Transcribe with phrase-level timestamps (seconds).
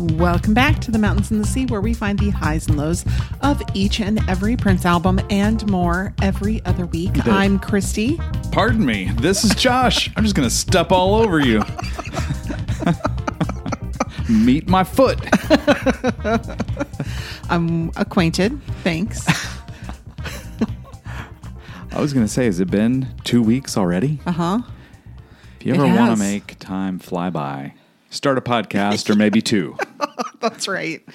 [0.00, 3.04] Welcome back to the Mountains and the Sea, where we find the highs and lows
[3.42, 7.26] of each and every Prince album and more every other week.
[7.26, 8.18] I'm Christy.
[8.50, 9.10] Pardon me.
[9.18, 10.08] This is Josh.
[10.16, 11.62] I'm just going to step all over you.
[14.30, 15.18] Meet my foot.
[17.50, 18.58] I'm acquainted.
[18.82, 19.26] Thanks.
[21.92, 24.18] I was going to say, has it been two weeks already?
[24.24, 24.58] Uh huh.
[25.60, 26.18] If you ever want has.
[26.18, 27.74] to make time fly by,
[28.08, 29.76] start a podcast or maybe two.
[30.48, 31.02] That's right.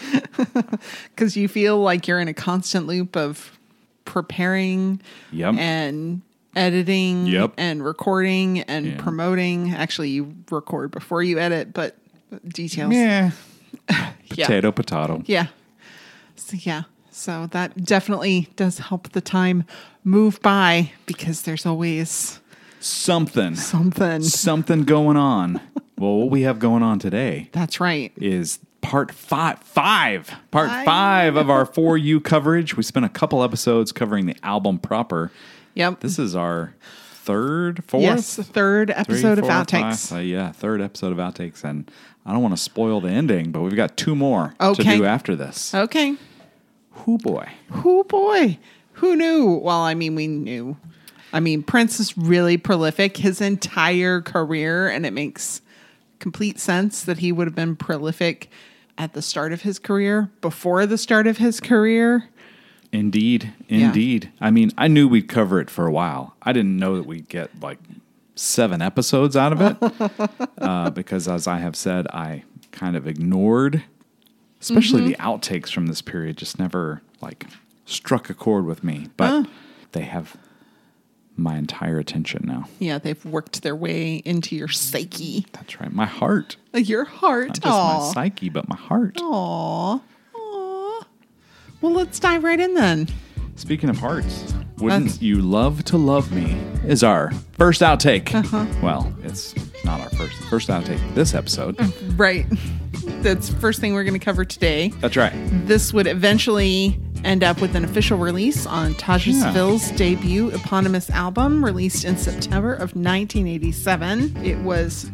[1.15, 3.57] Because you feel like you're in a constant loop of
[4.05, 5.55] preparing Yep.
[5.55, 6.21] and
[6.55, 7.53] editing Yep.
[7.57, 8.97] and recording and Yeah.
[9.01, 9.73] promoting.
[9.73, 11.97] Actually, you record before you edit, but
[12.47, 12.93] details.
[12.93, 13.31] yeah.
[14.35, 14.47] Yeah.
[14.47, 15.23] Potato, potato.
[15.27, 15.47] Yeah.
[16.35, 16.83] So, yeah.
[17.11, 19.63] So that definitely does help the time
[20.03, 22.39] move by because there's always
[22.81, 23.55] Something.
[23.55, 24.21] something.
[24.23, 25.61] Something going on.
[25.97, 28.11] Well, what we have going on today That's right.
[28.17, 32.77] is part five, five, part five of our For You coverage.
[32.77, 35.31] We spent a couple episodes covering the album proper.
[35.73, 36.01] Yep.
[36.01, 36.75] This is our
[37.25, 40.09] third, fourth, yes, third three, episode of outtakes.
[40.09, 40.19] five.
[40.19, 41.89] Uh, yeah, third episode of outtakes, and
[42.25, 45.35] I don't want to spoil the ending, but we've got two more to do after
[45.35, 45.73] this.
[45.73, 46.15] Okay.
[46.91, 48.57] Who boy, Who boy?
[48.93, 49.55] Who knew?
[49.55, 50.77] Well, I mean, we knew.
[51.33, 55.61] I mean, Prince is really prolific his entire career, and it makes
[56.19, 58.49] complete sense that he would have been prolific
[58.97, 62.29] at the start of his career, before the start of his career.
[62.91, 63.87] indeed, Yeah.
[63.87, 64.31] indeed.
[64.39, 66.35] I mean, I knew we'd cover it for a while.
[66.41, 67.79] I didn't know that we'd get like
[68.35, 73.83] seven episodes out of it, uh, because as I have said, I kind of ignored,
[74.61, 75.09] especially Mm-hmm.
[75.11, 77.47] the outtakes from this period, just never like
[77.85, 79.09] struck a chord with me.
[79.17, 79.45] But
[79.91, 80.37] they have
[81.37, 82.67] my entire attention now.
[82.79, 85.45] Yeah, they've worked their way into your psyche.
[85.53, 86.55] That's right, my heart.
[86.73, 87.47] Your heart.
[87.49, 89.17] Not just my psyche, but my heart.
[89.21, 89.99] Aw.
[90.35, 91.03] Aw.
[91.81, 93.07] Well, let's dive right in then.
[93.57, 96.57] Speaking of hearts, wouldn't That's- you love to love me?
[96.85, 98.33] Is our first outtake.
[98.33, 98.65] Uh-huh.
[98.83, 99.55] Well, it's
[99.85, 101.77] not our first first outtake this episode.
[102.17, 102.45] Right.
[103.23, 104.89] That's first thing we're going to cover today.
[104.99, 105.33] That's right.
[105.65, 109.41] This would eventually end up with an official release on Taja Yeah.
[109.41, 114.37] Sevelle's debut eponymous album, released in September of 1987.
[114.43, 115.09] It was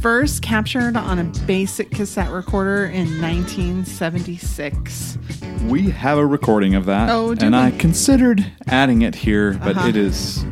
[0.00, 5.18] first captured on a basic cassette recorder in 1976.
[5.66, 7.60] We have a recording of that, Oh, do and we?
[7.60, 9.88] I considered adding it here, but Uh-huh.
[9.88, 10.44] it is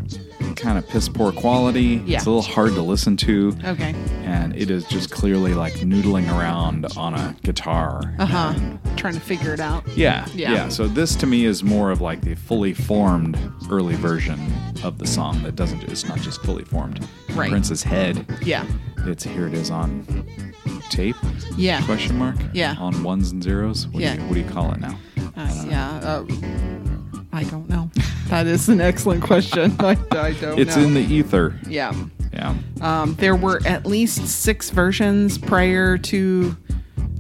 [0.59, 2.03] kind of piss poor quality.
[2.05, 2.17] Yeah.
[2.19, 3.95] It's a little hard to listen to, Okay.
[4.25, 8.15] and it is just clearly like noodling around on a guitar.
[8.19, 8.55] Uh huh.
[8.97, 9.87] Trying to figure it out.
[9.97, 10.53] Yeah, Yeah.
[10.53, 13.39] yeah, So this to me is more of like the fully formed
[13.71, 14.39] early version
[14.85, 15.85] of the song that doesn't.
[15.85, 17.07] It's not just fully formed.
[17.35, 17.51] Right.
[17.51, 18.27] Prince's head.
[18.43, 18.67] Yeah.
[19.07, 19.47] It's here.
[19.47, 20.05] It is on
[20.91, 21.17] tape.
[21.57, 21.83] Yeah.
[21.85, 22.37] Question mark.
[22.53, 22.75] Yeah.
[22.79, 23.87] On ones and zeros.
[23.89, 24.17] What Yeah.
[24.17, 24.99] Do you, what do you call it now?
[25.37, 25.91] Uh, yeah.
[26.03, 26.25] Uh,
[27.33, 27.88] I don't know.
[28.29, 29.75] That is an excellent question.
[29.81, 30.83] I, I don't It's know.
[30.83, 31.59] in the ether.
[31.69, 31.93] yeah.
[32.33, 32.55] Yeah.
[32.83, 36.57] Um, there were at least six versions prior to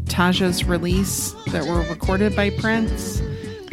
[0.04, 3.20] Taja's release that were recorded by Prince,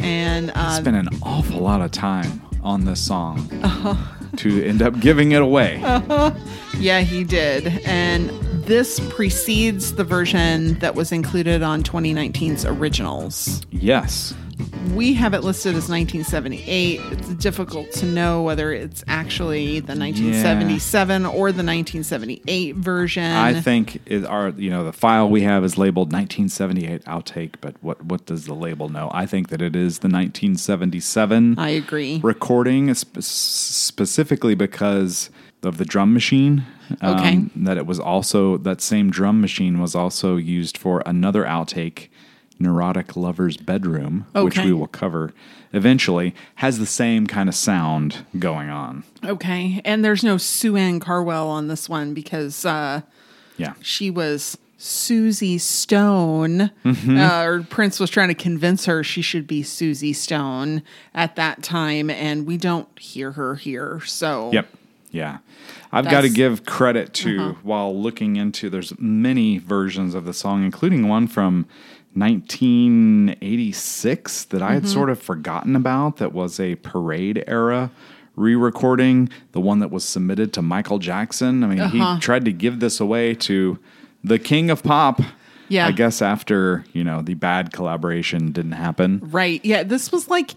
[0.00, 3.94] and uh, Spent an awful lot of time on this song Uh-huh.
[4.38, 5.78] to end up giving it away.
[6.78, 7.66] yeah, he did.
[7.86, 8.30] And
[8.64, 13.62] this precedes the version that was included on 2019's originals.
[13.70, 14.34] yes.
[14.94, 17.00] We have it listed as 1978.
[17.12, 23.24] It's difficult to know whether it's actually the 1977 or the 1978 version.
[23.24, 27.74] I think it our you know the file we have is labeled 1978 outtake, but
[27.82, 29.10] what what does the label know?
[29.12, 32.20] I think that it is the 1977 I agree.
[32.22, 35.28] recording, sp- specifically because
[35.62, 36.64] of the drum machine.
[37.02, 37.44] um, Okay.
[37.56, 42.08] that it was also that same drum machine was also used for another outtake,
[42.58, 45.32] "Neurotic Lover's Bedroom," which we will cover
[45.72, 46.34] eventually.
[46.56, 49.04] Has the same kind of sound going on.
[49.24, 49.80] Okay.
[49.84, 53.02] And there's no Sue Ann Carwell on this one because uh,
[53.56, 53.74] Yeah.
[53.82, 56.70] she was Susie Stone.
[56.84, 57.18] Mm-hmm.
[57.18, 60.82] Uh, or Prince was trying to convince her she should be Susie Stone
[61.14, 62.10] at that time.
[62.10, 64.00] And we don't hear her here.
[64.04, 64.68] So, Yep.
[65.10, 65.38] Yeah.
[65.92, 70.62] I've got to give credit to while looking into there's many versions of the song
[70.64, 71.64] including one from
[72.16, 74.92] 1986 that I had mm-hmm.
[74.92, 77.90] sort of forgotten about that was a parade era
[78.36, 81.64] re-recording, the one that was submitted to Michael Jackson.
[81.64, 82.20] I mean, he uh-huh.
[82.20, 83.78] tried to give this away to
[84.22, 85.20] the king of pop.
[85.68, 85.88] Yeah.
[85.88, 89.20] I guess after, you know, the bad collaboration didn't happen.
[89.24, 89.64] right.
[89.64, 89.82] Yeah.
[89.82, 90.54] This was like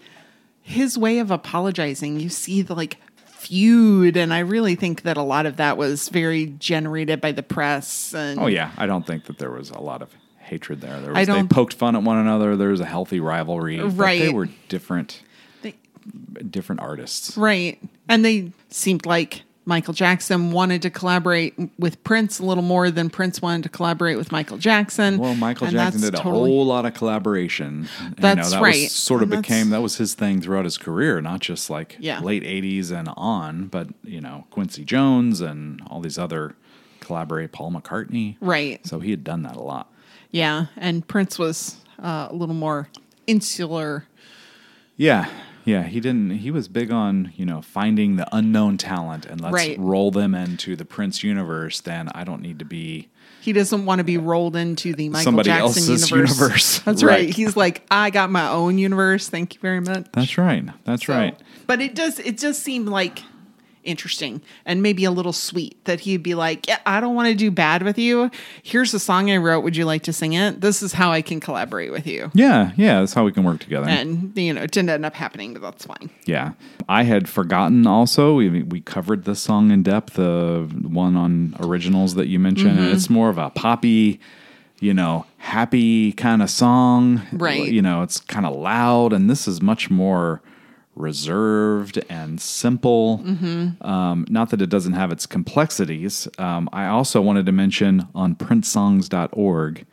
[0.62, 2.20] his way of apologizing.
[2.20, 4.18] You see the like feud.
[4.18, 8.14] And I really think that a lot of that was very generated by the press.
[8.14, 10.14] And Oh yeah, I don't think that there was a lot of
[10.50, 11.00] hatred there.
[11.00, 12.56] There was, they don't- poked fun at one another.
[12.58, 13.78] There was a healthy rivalry.
[13.78, 15.22] but they were different,
[15.62, 15.76] They-
[16.50, 17.38] different artists.
[17.38, 17.80] Right.
[18.08, 23.12] And they seemed like Michael Jackson wanted to collaborate with Prince a little more than
[23.12, 25.20] Prince wanted to collaborate with Michael Jackson.
[25.20, 27.88] Well, Michael And Jackson that's did a totally- whole lot of collaboration.
[28.18, 28.84] That's you know, that right.
[28.86, 31.98] Was sort of And became that was his thing throughout his career, not just like
[32.00, 32.20] Yeah.
[32.22, 36.56] late '80s and on, but you know Quincy Jones and all these other
[37.00, 37.52] collaborate.
[37.52, 38.86] Paul McCartney, Right.
[38.88, 39.92] So he had done that a lot.
[40.32, 40.68] Yeah.
[40.78, 42.90] And Prince was uh, a little more
[43.28, 44.06] insular.
[44.96, 45.30] Yeah.
[45.66, 46.32] Yeah, he didn't.
[46.32, 49.78] He was big on you know finding the unknown talent and let's Right.
[49.80, 51.82] roll them into the Prince universe.
[51.82, 53.10] Then I don't need to be
[53.42, 56.40] He doesn't want to be rolled into the Michael Somebody Jackson else's universe.
[56.40, 56.80] universe.
[56.86, 57.26] That's right.
[57.26, 57.30] Right.
[57.36, 59.30] He's like, I got my own universe.
[59.30, 60.08] Thank you very much.
[60.14, 60.66] That's right.
[60.86, 61.40] That's So- right.
[61.68, 63.20] But it does it does seem like
[63.84, 67.36] interesting and maybe a little sweet that he'd be like, Yeah, I don't want to
[67.36, 68.30] do bad with you.
[68.64, 69.62] Here's a song I wrote.
[69.62, 70.62] Would you like to sing it?
[70.62, 72.32] This is how I can collaborate with you.
[72.34, 73.00] Yeah, yeah.
[73.00, 73.88] That's how we can work together.
[73.88, 76.10] And you know, it didn't end up happening, but that's fine.
[76.26, 76.54] Yeah.
[76.88, 82.16] I had forgotten also, we, we covered this song in depth, the one on originals
[82.16, 82.80] that you mentioned.
[82.80, 82.96] Mm-hmm.
[82.96, 84.20] It's more of a poppy,
[84.80, 87.22] you know, happy kind of song.
[87.32, 87.72] Right.
[87.72, 89.14] You know, it's kind of loud.
[89.14, 90.42] And this is much more
[91.00, 93.20] reserved and simple.
[93.26, 93.84] Mm-hmm.
[93.88, 96.28] Um, not that it doesn't have its complexities.
[96.38, 99.86] Um, I also wanted to mention on princesongs.org,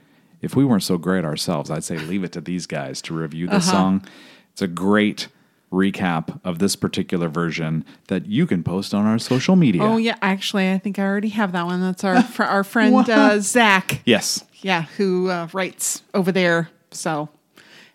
[0.43, 3.47] if we weren't so great ourselves, I'd say leave it to these guys to review
[3.47, 3.73] this Uh-huh.
[3.77, 4.07] song.
[4.53, 5.29] It's a great
[5.73, 9.83] recap of this particular version that you can post on our social media.
[9.83, 11.81] Oh yeah, actually I think I already have that one.
[11.81, 14.01] That's our fr- our friend uh, Zach.
[14.05, 14.45] Yes.
[14.63, 16.71] Yeah, who uh, writes over there.
[16.93, 17.29] So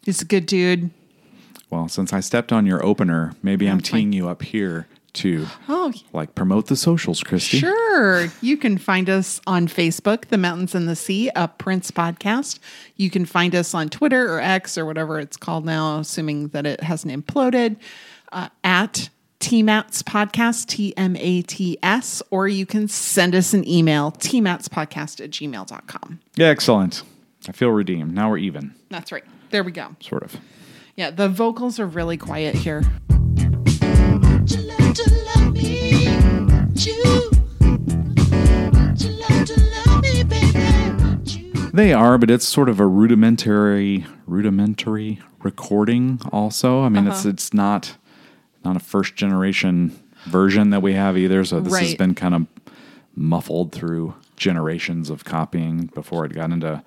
[0.03, 0.89] he's a good dude.
[1.71, 5.91] Well, since I stepped on your opener, maybe I'm teeing you up here to Oh,
[6.13, 7.59] like promote the socials, Christy.
[7.59, 8.27] Sure.
[8.41, 12.59] You can find us on Facebook, The Mountains and the Sea, a Prince podcast.
[12.97, 16.65] You can find us on Twitter or X or whatever it's called now, assuming that
[16.65, 17.77] it hasn't imploded,
[18.31, 19.09] uh, at
[19.41, 25.19] TMATS Podcast, T M A T S, or you can send us an email, tmatspodcast
[25.23, 26.19] at gmail.com.
[26.35, 27.03] Yeah, Excellent.
[27.49, 28.13] I feel redeemed.
[28.13, 29.23] Now we're even, That's right.
[29.49, 29.95] There we go.
[29.99, 30.37] sort of.
[31.01, 32.83] Yeah, the vocals are really quiet here.
[33.09, 36.05] Would you like to love me?
[36.45, 37.31] Would you?
[37.59, 41.03] Would you like to love me, baby?
[41.03, 41.53] Would you?
[41.73, 46.19] They are, but it's sort of a rudimentary, rudimentary recording.
[46.31, 47.15] Also, I mean, Uh-huh.
[47.15, 47.97] it's it's not
[48.63, 51.43] not a first generation version that we have either.
[51.45, 52.45] So this has been kind of
[53.15, 56.83] muffled through generations of copying before it got into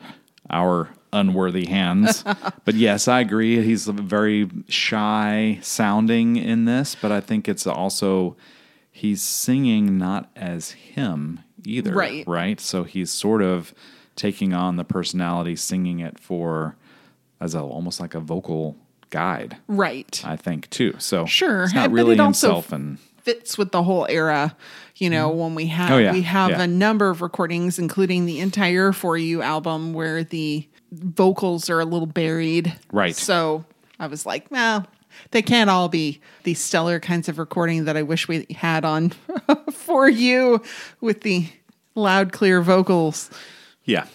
[0.51, 2.25] our unworthy hands.
[2.65, 3.63] but yes, I agree.
[3.63, 8.37] He's very shy sounding in this, but I think it's also
[8.91, 11.95] he's singing not as him either.
[11.95, 12.27] Right.
[12.27, 12.61] Right.
[12.61, 13.75] So he's sort of
[14.17, 16.77] taking on the personality, singing it for
[17.41, 18.77] as a almost like a vocal
[19.11, 19.57] guide.
[19.69, 20.23] Right.
[20.25, 20.95] I think too.
[20.99, 24.57] So Sure, it's not but really it himself and fits with the whole era.
[24.97, 25.39] You know, mm-hmm.
[25.39, 26.63] when we have Oh, yeah, we have yeah.
[26.63, 31.85] a number of recordings, including the entire For You album, where the vocals are a
[31.85, 32.75] little buried.
[32.93, 33.15] Right.
[33.17, 33.65] So
[33.99, 34.87] I was like, well,
[35.31, 39.13] they can't all be these stellar kinds of recording that I wish we had on
[39.73, 40.63] For You
[41.01, 41.49] with the
[41.95, 43.31] loud, clear vocals.
[43.85, 44.07] Yeah.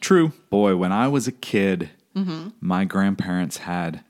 [0.00, 0.32] True.
[0.50, 2.48] Boy, when I was a kid, Mm-hmm.
[2.60, 4.04] my grandparents had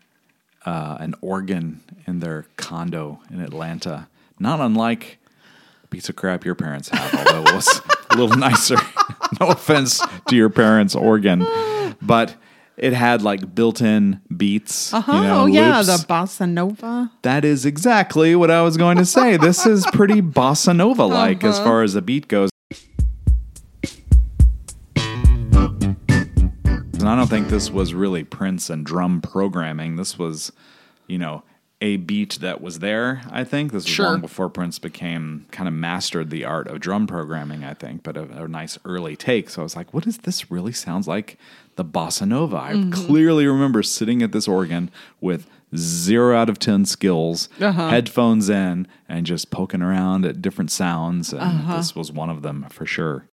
[0.66, 4.08] uh, an organ in their condo in Atlanta.
[4.40, 5.18] Not unlike
[5.84, 8.74] a piece of crap your parents have, although it was a little nicer.
[9.40, 11.46] no offense to your parents' organ.
[12.00, 12.36] But
[12.76, 14.92] it had like built in beats.
[14.92, 15.12] Uh-huh.
[15.12, 16.02] You know, oh, yeah, loops.
[16.02, 17.12] the bossa nova.
[17.22, 19.36] That is exactly what I was going to say.
[19.36, 22.50] This is pretty bossa nova like as far as the beat goes.
[27.02, 29.96] And I don't think this was really Prince and drum programming.
[29.96, 30.52] This was,
[31.08, 31.42] you know,
[31.82, 33.72] a beat that was there, I think.
[33.72, 34.06] This was Sure.
[34.06, 38.16] long before Prince became kind of mastered the art of drum programming, I think, but
[38.16, 39.50] a, a nice early take.
[39.50, 41.38] So I was like, what does this really sounds like
[41.76, 42.56] the bossa nova?
[42.56, 42.92] I Mm-hmm.
[42.92, 45.46] clearly remember sitting at this organ with
[45.76, 47.88] zero out of 10 skills, Uh-huh.
[47.88, 51.32] headphones in, and just poking around at different sounds.
[51.32, 51.76] And Uh-huh.
[51.78, 53.26] this was one of them for sure.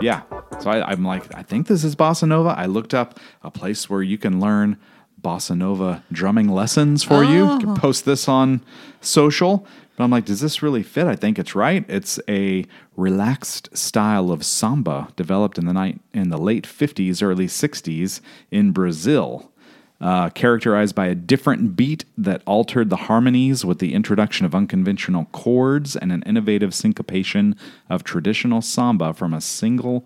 [0.00, 0.22] Yeah.
[0.60, 2.50] So I, I'm like, I think this is bossa nova.
[2.50, 4.78] I looked up a place where you can learn
[5.20, 7.52] bossa nova drumming lessons for you.
[7.52, 7.76] You can oh.
[7.76, 8.62] post this on
[9.00, 9.66] social.
[9.96, 11.06] But I'm like, does this really fit?
[11.06, 11.84] I think it's right.
[11.88, 12.64] It's a
[12.96, 18.72] relaxed style of samba developed in the night in the late 50s, early 60s in
[18.72, 19.52] Brazil.
[20.00, 25.26] Uh, characterized by a different beat that altered the harmonies with the introduction of unconventional
[25.26, 27.54] chords and an innovative syncopation
[27.88, 30.04] of traditional samba from a single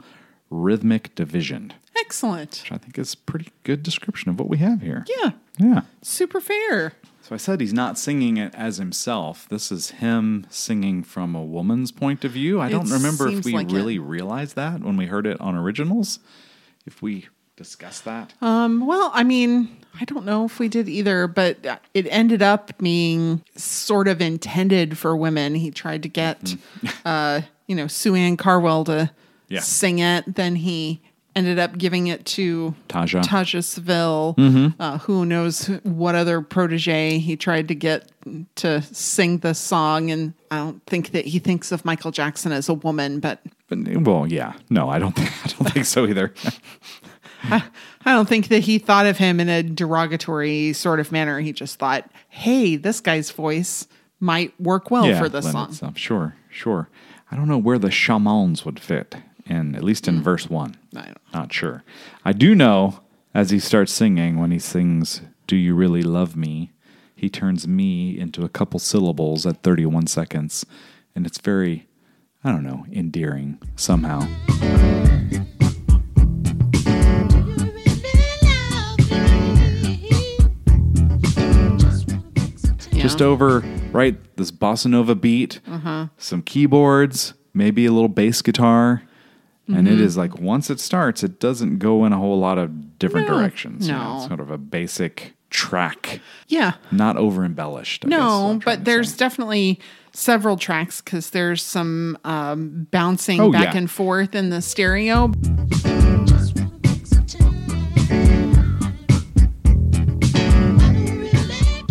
[0.51, 1.73] rhythmic division.
[1.99, 2.61] Excellent.
[2.65, 5.05] Which I think is a pretty good description of what we have here.
[5.23, 5.31] Yeah.
[5.59, 5.81] Yeah.
[6.03, 6.95] Super fair.
[7.23, 9.49] So I said he's not singing it as himself.
[9.49, 12.61] This is him singing from a woman's point of view.
[12.61, 14.01] I don't It remember if we like really it.
[14.01, 16.19] realized that when we heard it on originals.
[16.85, 18.35] If we discussed that.
[18.43, 21.59] Um, well, I mean, I don't know if we did either, but
[21.95, 25.55] it ended up being sort of intended for women.
[25.55, 26.57] He tried to get,
[27.05, 29.11] uh, you know, Sue Ann Carwell to
[29.49, 29.61] Yeah.
[29.61, 30.35] sing it.
[30.35, 31.01] Then he
[31.37, 33.23] ended up giving it to Taja.
[33.23, 34.35] Taja Sevelle.
[34.81, 38.11] Uh, who knows what other protege he tried to get
[38.57, 40.11] to sing the song.
[40.11, 43.79] And I don't think that he thinks of Michael Jackson as a woman, but But,
[44.03, 44.53] well, yeah.
[44.71, 46.33] No, I don't think I don't think so either.
[47.51, 47.63] I
[48.05, 51.41] don't think that he thought of him in a derogatory sort of manner.
[51.41, 53.87] He just thought, hey, this guy's voice
[54.21, 55.71] might work well yeah, for this song.
[55.71, 55.95] itself.
[55.95, 56.89] Uh, sure, sure.
[57.31, 60.23] I don't know where the shamans would fit in, at least in hmm.
[60.23, 60.77] verse one.
[60.97, 61.85] I Not sure.
[62.25, 63.01] I do know
[63.35, 66.71] as he starts singing, when he sings, Do you really love me?
[67.17, 70.65] He turns me into a couple syllables at 31 seconds.
[71.17, 71.89] And it's very,
[72.45, 74.29] I don't know, endearing somehow.
[83.05, 83.61] Just over,
[83.93, 84.17] right?
[84.39, 86.07] This bossa nova beat, Uh-huh.
[86.17, 89.03] some keyboards, maybe a little bass guitar.
[89.69, 89.87] And Mm-hmm.
[89.89, 93.29] it is like once it starts, it doesn't go in a whole lot of different
[93.29, 93.87] No, directions.
[93.87, 94.17] You know, no.
[94.17, 96.73] it's sort of a basic track, Yeah.
[96.91, 98.07] not over embellished.
[98.07, 99.81] I No, but there's definitely
[100.15, 103.79] several tracks because there's some um, bouncing Oh, back yeah.
[103.81, 105.31] and forth in the stereo.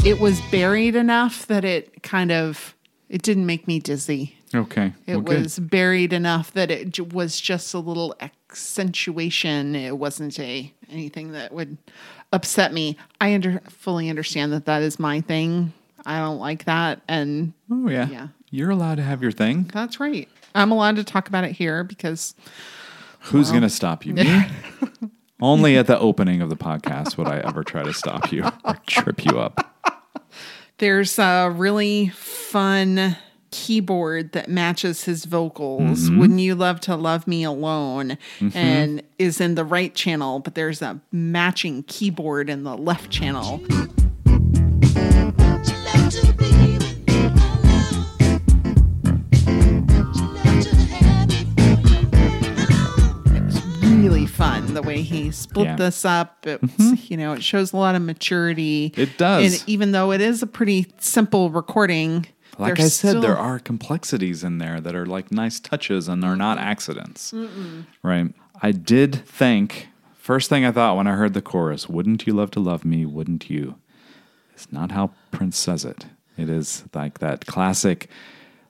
[0.06, 2.76] It was buried enough that it kind of
[3.10, 4.36] it didn't make me dizzy.
[4.54, 4.92] okay.
[5.08, 5.44] It well, good.
[5.44, 9.76] was buried enough that it j- was just a little accentuation.
[9.76, 11.78] It wasn't a anything that would
[12.34, 12.98] upset me.
[13.22, 15.72] I under, fully understand that that is my thing.
[16.06, 18.08] I don't like that, and Oh yeah.
[18.10, 18.28] yeah.
[18.52, 19.70] You're allowed to have your thing.
[19.74, 20.28] that's right.
[20.54, 22.36] I'm allowed to talk about it here because
[23.22, 24.14] Who's going to stop you?
[24.16, 24.46] Me?
[25.42, 28.76] Only at the opening of the podcast would I ever try to stop you or
[28.86, 29.70] trip you up.
[30.78, 33.18] There's a really fun
[33.52, 36.10] keyboard that matches his vocals.
[36.10, 36.20] Mm-hmm.
[36.20, 38.18] Wouldn't you love to love me alone?
[38.56, 43.62] And is in the right channel, but there's a matching keyboard in the left channel.
[54.44, 55.76] Fun the way he split Yeah.
[55.76, 56.46] this up.
[56.46, 56.94] It's, mm-hmm.
[57.08, 58.94] You know, it shows a lot of maturity.
[58.96, 59.62] It does.
[59.62, 62.26] And even though it is a pretty simple recording,
[62.58, 66.22] Like I said, still- there are complexities in there that are like nice touches and
[66.22, 67.34] they're not accidents.
[68.04, 68.34] Right.
[68.62, 72.52] I did think, first thing I thought when I heard the chorus, wouldn't you love
[72.52, 73.06] to love me?
[73.06, 73.76] Wouldn't you?
[74.54, 76.06] It's not how Prince says it.
[76.38, 78.10] It is like that classic,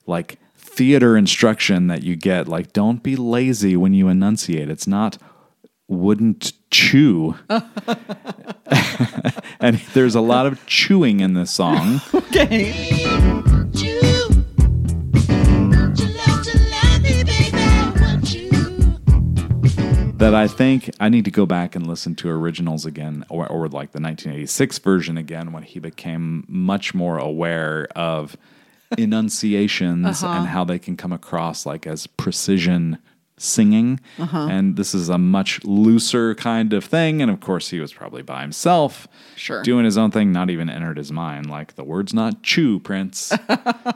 [0.05, 2.47] like theater instruction that you get.
[2.47, 4.69] Like, don't be lazy when you enunciate.
[4.69, 5.17] It's not
[5.93, 7.35] wouldn't chew.
[9.59, 12.01] and there's a lot of chewing in this song.
[12.13, 13.03] Okay.
[20.23, 23.67] that I think I need to go back and listen to originals again, or, or
[23.67, 28.37] like the 1986 version again, when he became much more aware of
[28.97, 30.33] enunciations uh-huh.
[30.33, 32.99] and how they can come across like as precision
[33.37, 33.99] singing.
[34.19, 34.47] Uh-huh.
[34.49, 37.21] And this is a much looser kind of thing.
[37.21, 39.63] And of course, he was probably by himself, Sure.
[39.63, 41.49] doing his own thing, not even entered his mind.
[41.49, 43.33] Like the word's not chew, Prince.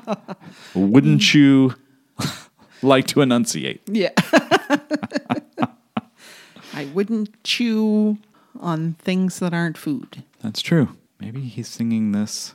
[0.76, 1.76] Wouldn't you
[2.82, 3.82] like to enunciate?
[3.88, 4.12] Yeah.
[6.74, 8.18] I wouldn't chew
[8.60, 10.24] on things that aren't food.
[10.42, 10.90] That's true.
[11.20, 12.54] Maybe he's singing this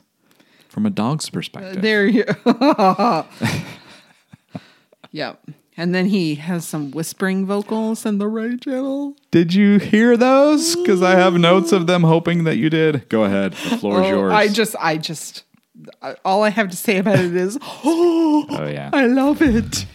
[0.69, 1.81] from a dog's perspective.
[1.81, 2.23] There you
[5.11, 5.45] Yep.
[5.75, 9.15] And then he has some whispering vocals in the right channel.
[9.31, 10.75] did you hear those?
[10.75, 13.09] Because I have notes of them hoping that you did.
[13.09, 13.53] Go ahead.
[13.53, 14.33] The floor is Oh, yours.
[14.33, 15.43] I just, I just,
[16.23, 18.91] all I have to say about it is, oh, Oh, yeah.
[18.93, 19.85] I love it.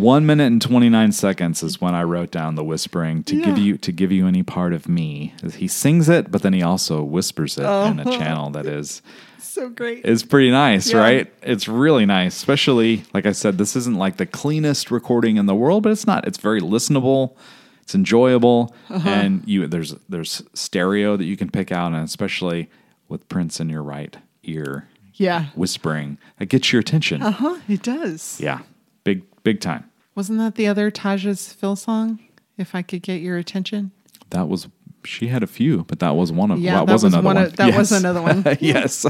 [0.00, 3.58] One minute and twenty nine seconds is when I wrote down the whispering to give
[3.58, 5.34] you to give you any part of me.
[5.54, 9.02] He sings it, but then he also whispers it in a channel that is
[9.38, 10.04] So great.
[10.04, 11.00] It's pretty nice, Yeah.
[11.00, 11.32] right?
[11.42, 15.54] It's really nice, especially like I said, this isn't like the cleanest recording in the
[15.56, 16.26] world, but it's not.
[16.26, 17.34] It's very listenable.
[17.82, 19.08] It's enjoyable, Uh-huh.
[19.08, 22.70] and you there's there's stereo that you can pick out, and especially
[23.08, 25.46] with Prince in your right ear yeah.
[25.56, 27.20] whispering, it gets your attention.
[27.20, 27.56] Uh huh.
[27.68, 28.38] It does.
[28.40, 28.60] Yeah,
[29.04, 29.89] big big time.
[30.20, 32.18] Wasn't that the other Taja Sevelle song?
[32.58, 33.90] If I could get your attention.
[34.28, 34.68] That was
[35.02, 37.24] she had a few, but that was one of Yeah, that, that was, was another
[37.24, 37.44] one one.
[37.46, 38.44] of- that was another one.
[38.60, 39.06] yes.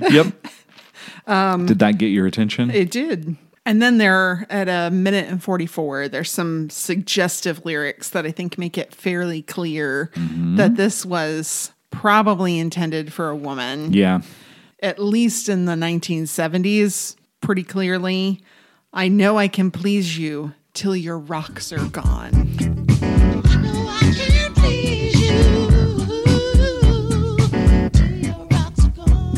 [0.00, 0.46] yep.
[1.26, 2.70] Um, did that get your attention?
[2.70, 3.36] It did.
[3.66, 8.58] And then there, at a minute and 44, there's some suggestive lyrics that I think
[8.58, 10.54] make it fairly clear mm-hmm.
[10.54, 14.20] that this was probably intended for a woman, yeah.
[14.80, 18.40] at least in the 1970s, pretty clearly.
[18.94, 22.34] I know I can please you till your rocks are gone.
[22.60, 22.66] I
[23.62, 25.68] know I can't please you
[27.90, 29.32] till your rocks are gone.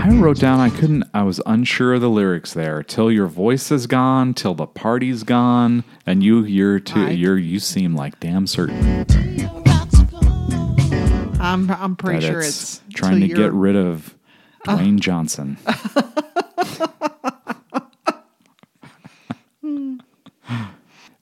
[0.00, 2.82] I wrote down I couldn't I was unsure of the lyrics there.
[2.82, 7.38] Till your voice is gone, till the party's gone, and you you're too I- you're
[7.38, 11.38] you seem like damn certain Till your rocks are gone.
[11.40, 14.12] I'm, I'm pretty sure it's, it's, trying to get rid of
[14.66, 14.76] uh.
[14.76, 15.56] Dwayne Johnson.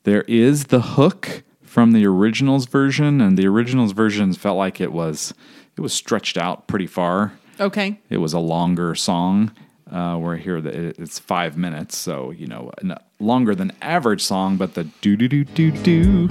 [0.07, 4.93] there is the hook from the originals version, and the originals versions felt like it
[4.93, 5.35] was
[5.77, 7.33] it was stretched out pretty far.
[7.59, 7.99] Okay.
[8.09, 9.51] It was a longer song.
[9.91, 12.73] Uh, where here that it's five minutes, so you know,
[13.21, 14.57] longer than average song.
[14.57, 16.29] But the do do do do do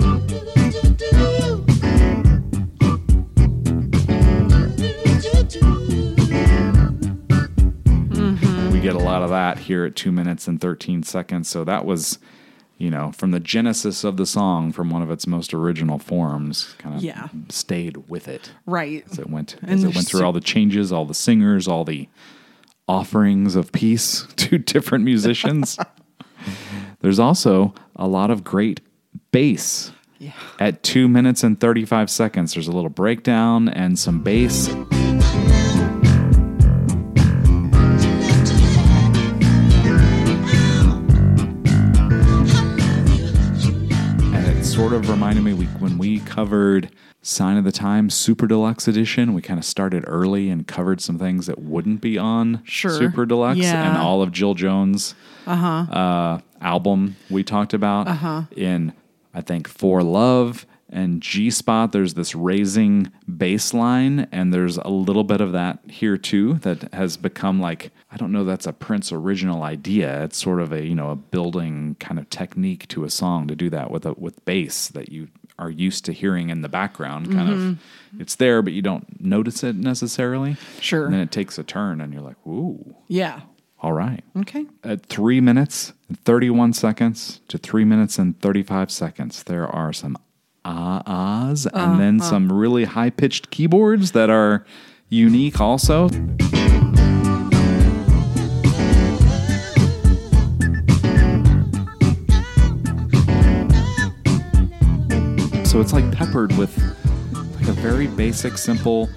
[8.72, 11.48] we get a lot of that here at two minutes and 13 seconds.
[11.48, 12.20] So that was,
[12.78, 16.76] you know, from the genesis of the song, from one of its most original forms,
[16.78, 17.30] kind of Yeah.
[17.50, 19.06] stayed with it Right.
[19.10, 21.86] as it went And as it went through all the changes, all the singers, all
[21.86, 22.08] the
[22.88, 25.78] offerings of peace to different musicians.
[27.02, 28.82] There's also a lot of great
[29.32, 29.92] bass.
[30.20, 30.32] Yeah.
[30.60, 34.70] At two minutes and 35 seconds, there's a little breakdown and some bass.
[44.96, 46.90] Of reminded me we, when we covered
[47.22, 51.18] Sign of the Times Super Deluxe Edition, we kind of started early and covered some
[51.18, 52.92] things that wouldn't be on Sure.
[52.92, 53.90] Super Deluxe Yeah.
[53.90, 55.16] and all of Jill Jones'
[55.48, 58.44] uh, album we talked about Uh-huh.
[58.56, 58.94] in,
[59.34, 61.92] I think, For Love and G Spot.
[61.92, 66.92] There's this raising bass line, and there's a little bit of that here too that
[66.94, 70.24] has become like, I don't know, that's a Prince original idea.
[70.24, 73.56] It's sort of a, you know, a building kind of technique to a song to
[73.56, 75.28] do that with a, with bass that you
[75.60, 77.32] are used to hearing in the background.
[77.32, 78.22] Kind of, mm-hmm.
[78.22, 80.58] it's there, but you don't notice it necessarily.
[80.80, 81.06] Sure.
[81.06, 83.42] And then it takes a turn, and you're like, ooh, Yeah.
[83.82, 84.66] all right Okay.
[84.84, 90.18] at three minutes and 31 seconds to three minutes and 35 seconds, there are some
[90.66, 94.66] ah ahs and then some really high pitched keyboards that are
[95.10, 96.10] unique also.
[105.64, 106.76] So it's like peppered with
[107.34, 109.10] like a very basic, simple,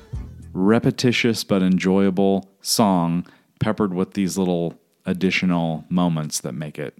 [0.52, 3.24] repetitious but enjoyable song,
[3.60, 4.74] peppered with these little
[5.06, 6.94] additional moments that make it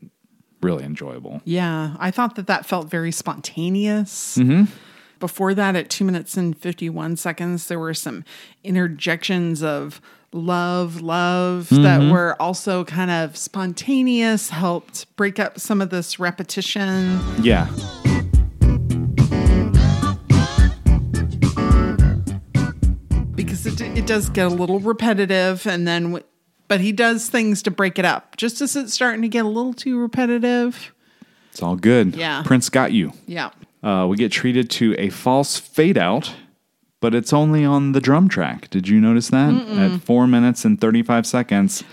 [0.61, 1.40] really enjoyable.
[1.44, 4.37] Yeah, I thought that that felt very spontaneous.
[4.38, 4.64] Mm-hmm.
[5.21, 8.25] Before that, at two minutes and 51 seconds, there were some
[8.62, 10.01] interjections of
[10.33, 12.11] love, love that Mm-hmm.
[12.12, 17.18] were also kind of spontaneous, helped break up some of this repetition.
[17.42, 17.68] Yeah.
[23.35, 26.21] because it, it does get a little repetitive and then
[26.68, 29.48] but he does things to break it up just as it's starting to get a
[29.48, 30.92] little too repetitive
[31.50, 32.14] It's all good.
[32.14, 32.42] Yeah.
[32.44, 33.12] Prince got you.
[33.26, 33.50] yeah
[33.83, 36.35] Uh, we get treated to a false fade out,
[37.00, 38.68] but it's only on the drum track.
[38.70, 39.54] Did you notice that?
[39.54, 41.85] At four minutes and 35 seconds,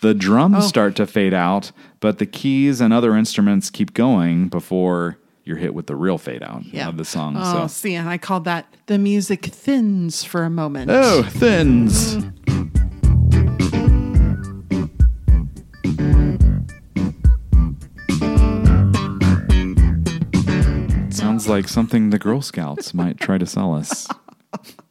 [0.00, 0.60] the drums Oh.
[0.68, 1.70] start to fade out,
[2.00, 6.42] but the keys and other instruments keep going before you're hit with the real fade
[6.42, 7.36] out yeah of the song.
[7.38, 7.66] oh so.
[7.66, 12.16] see and i called that the music thins for a moment Oh, thins.
[21.44, 24.08] Sounds like something the Girl Scouts might try to sell us.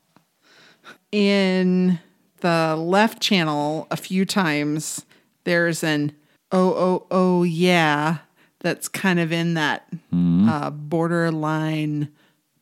[1.11, 1.99] in
[2.41, 5.03] the left channel a few times
[5.45, 6.11] there's an
[6.51, 8.19] oh oh oh yeah
[8.59, 12.09] that's kind of in that uh, borderline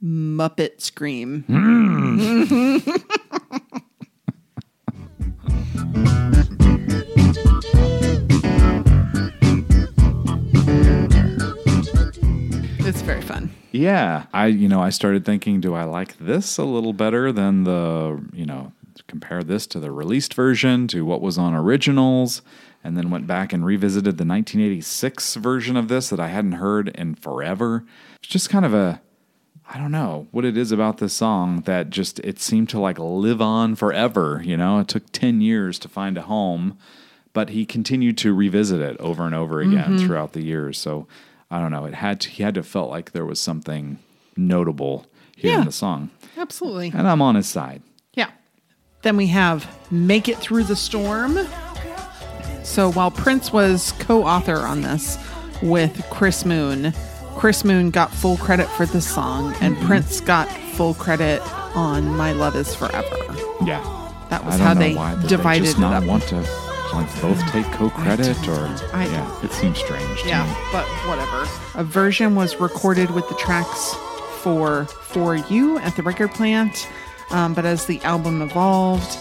[0.02, 1.44] Muppet scream.
[12.84, 13.50] It's very fun.
[13.72, 17.64] Yeah, I you know I started thinking, do I like this a little better than
[17.64, 18.74] the you know
[19.08, 22.42] compare this to the released version to what was on originals,
[22.84, 26.90] and then went back and revisited the 1986 version of this that I hadn't heard
[26.90, 27.86] in forever.
[28.20, 29.02] It's just kind of a
[29.74, 33.00] I don't know what it is about this song that just it seemed to like
[33.00, 34.42] live on forever.
[34.44, 36.78] You know, it took ten years to find a home,
[37.32, 40.06] but he continued to revisit it over and over again mm-hmm.
[40.06, 40.78] throughout the years.
[40.78, 41.08] So
[41.52, 41.86] I don't know.
[41.86, 44.00] It had to, he had to felt like there was something
[44.38, 45.60] notable here Yeah.
[45.60, 46.92] in the song, Absolutely.
[46.96, 47.82] and I'm on his side.
[48.14, 48.30] Yeah.
[49.02, 51.38] Then we have Make It Through the Storm.
[52.64, 55.18] So while Prince was co author on this
[55.62, 56.94] with Chris Moon,
[57.36, 59.88] Chris Moon got full credit for this song, and mm-hmm.
[59.88, 61.42] Prince got full credit
[61.76, 63.18] on My Love Is Forever.
[63.66, 63.82] Yeah,
[64.30, 64.94] That was how they.
[65.28, 66.04] Divided they just it up.
[66.06, 70.22] want to like both take co-credit or I- yeah, it seems strange.
[70.24, 70.54] to Yeah, me.
[70.72, 71.48] but whatever.
[71.76, 73.94] A version was recorded with the tracks
[74.42, 76.88] for For You at the record plant,
[77.32, 79.18] um, but as the album evolved,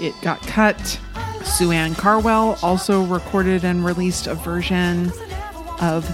[0.00, 0.98] it got cut.
[1.44, 5.10] Sue Ann Carwell also recorded and released a version
[5.80, 6.04] of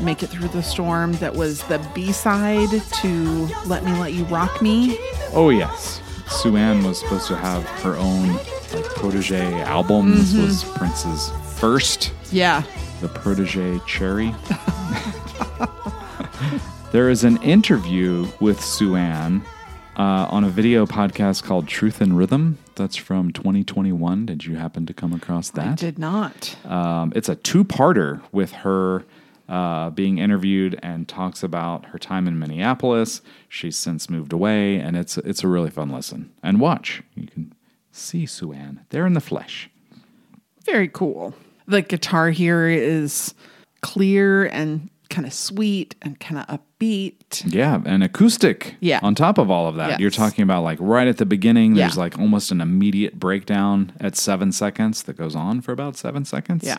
[0.00, 2.70] Make It Through the Storm that was the B side
[3.02, 4.98] to Let Me Let You Rock Me.
[5.32, 8.38] Oh yes, Sue Ann was supposed to have her own
[8.76, 10.12] like protege album.
[10.12, 10.18] Mm-hmm.
[10.18, 12.62] This was Prince's first, Yeah.
[13.00, 14.34] the protege Cherry.
[16.92, 19.42] there is an interview with Sue Ann
[19.96, 22.58] uh, on a video podcast called Truth and Rhythm.
[22.74, 24.26] That's from 2021.
[24.26, 25.66] Did you happen to come across that?
[25.66, 26.54] I did not.
[26.66, 29.04] Um, it's a two-parter with her
[29.48, 33.22] uh, being interviewed and talks about her time in Minneapolis.
[33.48, 36.32] She's since moved away, and it's it's a really fun listen.
[36.42, 37.54] And watch, you can
[37.96, 39.70] see Sue Ann there in the flesh.
[40.64, 41.34] Very cool.
[41.66, 43.34] The guitar here is
[43.82, 47.14] clear and kind of sweet and kind of upbeat.
[47.46, 48.74] Yeah, and acoustic.
[48.80, 48.98] Yeah.
[49.02, 50.00] On top of all of that, Yes.
[50.00, 51.74] you're talking about like right at the beginning.
[51.74, 52.00] There's Yeah.
[52.00, 56.64] like almost an immediate breakdown at seven seconds that goes on for about seven seconds.
[56.64, 56.78] Yeah.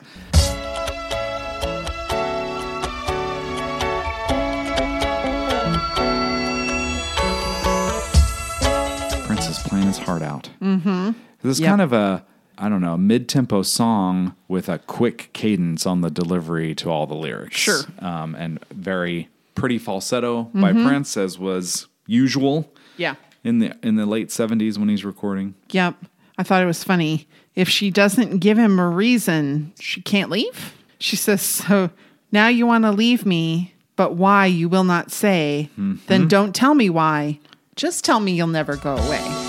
[10.08, 10.50] Heart out.
[10.62, 11.12] Mm-hmm.
[11.44, 11.70] This is Yep.
[11.70, 12.26] kind of a,
[12.58, 17.14] I don't know, mid-tempo song with a quick cadence on the delivery to all the
[17.16, 17.58] lyrics.
[17.58, 17.82] Sure.
[18.00, 23.16] Um, and very pretty falsetto by Prince, as was usual Yeah.
[23.44, 25.54] in the in the late '70s when he's recording.
[25.70, 25.96] Yep.
[26.38, 27.28] I thought it was funny.
[27.56, 30.76] If she doesn't give him a reason, she can't leave.
[31.00, 31.90] She says, So
[32.32, 35.70] now you want to leave me, but why you will not say.
[35.76, 37.40] Then don't tell me why.
[37.76, 39.47] Just tell me you'll never go away.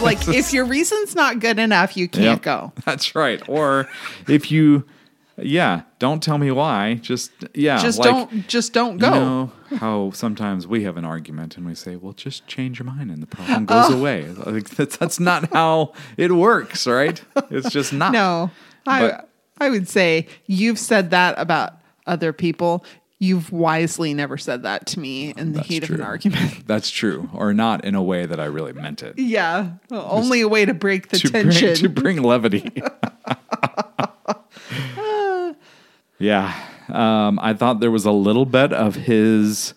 [0.10, 2.42] Like, if your reason's not good enough, you can't Yep.
[2.42, 2.72] go.
[2.86, 3.46] That's right.
[3.48, 3.86] Or
[4.26, 4.84] if you,
[5.36, 6.94] yeah, don't tell me why.
[6.94, 9.12] Just yeah, Just like, don't just don't go.
[9.12, 12.86] You know how sometimes we have an argument and we say, "Well, just change your
[12.86, 13.98] mind and the problem goes oh.
[13.98, 17.22] away." Like that's, that's not how it works, right?
[17.50, 18.12] It's just not.
[18.12, 18.50] No,
[18.86, 19.28] I But-
[19.60, 21.74] I would say you've said that about
[22.06, 22.84] other people.
[23.22, 26.66] You've wisely never said that to me in the That's heat of an argument.
[26.66, 29.18] That's true, or not in a way that I really meant it.
[29.18, 31.68] yeah, only a way to break the to tension.
[31.68, 32.72] bring, to bring levity.
[36.18, 39.74] yeah, um, I thought there was a little bit of his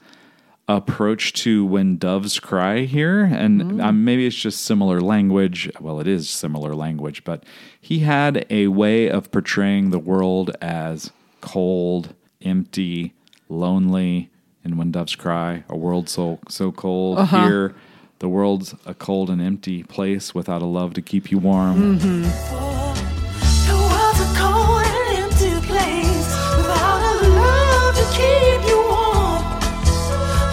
[0.70, 5.70] approach to when doves cry here, and um, maybe it's just similar language.
[5.82, 7.44] Well, it is similar language, but
[7.82, 13.14] he had a way of portraying the world as cold, empty,
[13.54, 14.30] lonely.
[14.66, 17.28] And when doves cry, a world so so cold.
[17.28, 17.76] Here,
[18.20, 22.00] the world's a cold and empty place without a love to keep you warm.
[22.00, 29.44] The world's a cold and empty place without a love to keep you warm.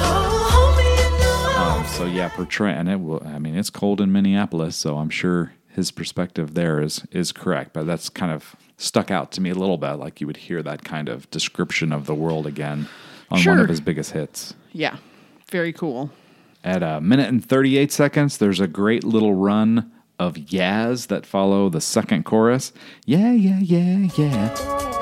[0.02, 1.88] Oh, hold me in your arms.
[1.90, 3.22] Um, so yeah, portray and it will.
[3.24, 7.72] I mean, it's cold in Minneapolis, so I'm sure his perspective there is is correct.
[7.72, 9.94] But that's kind of stuck out to me a little bit.
[9.94, 12.86] Like you would hear that kind of description of the world again
[13.30, 14.54] on one of his biggest hits.
[14.72, 14.96] yeah,
[15.50, 16.10] very cool.
[16.62, 21.70] At a minute and 38 seconds, there's a great little run of yas that follow
[21.70, 22.72] the second chorus.
[23.06, 24.99] Yeah, yeah, yeah, yeah.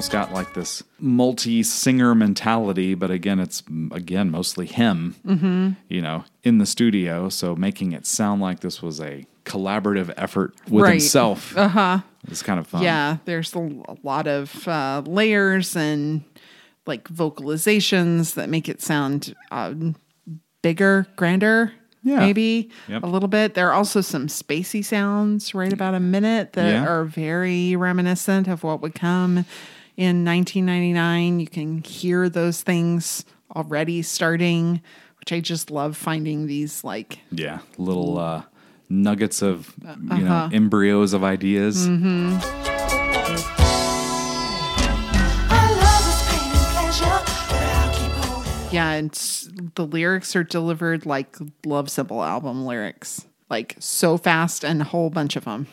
[0.00, 5.14] Almost got like this multi-singer mentality, but again, it's again mostly him.
[5.26, 5.70] Mm-hmm.
[5.90, 10.54] You know, in the studio, so making it sound like this was a collaborative effort
[10.70, 10.92] with Right.
[10.92, 11.54] himself.
[11.54, 11.98] Uh huh.
[12.28, 12.82] It's kind of fun.
[12.82, 16.22] Yeah, there's a, a lot of uh, layers and
[16.86, 19.96] like vocalizations that make it sound um,
[20.62, 21.72] bigger, grander.
[22.02, 22.20] Yeah.
[22.20, 23.02] Maybe Yep.
[23.02, 23.52] a little bit.
[23.52, 26.86] There are also some spacey sounds right about a minute that Yeah.
[26.86, 29.44] are very reminiscent of what would come
[30.00, 31.40] in 1999.
[31.40, 34.80] You can hear those things already starting,
[35.18, 38.42] which I just love finding these like Yeah, little uh,
[38.88, 40.16] nuggets of you Uh-huh.
[40.18, 41.86] know embryos of ideas.
[41.86, 42.38] Mm-hmm.
[45.50, 48.72] Our love is pain and pleasure, but I'll keep holding.
[48.72, 49.12] Yeah, and
[49.74, 51.36] the lyrics are delivered like
[51.66, 55.66] Love Symbol album lyrics, like so fast and a whole bunch of them.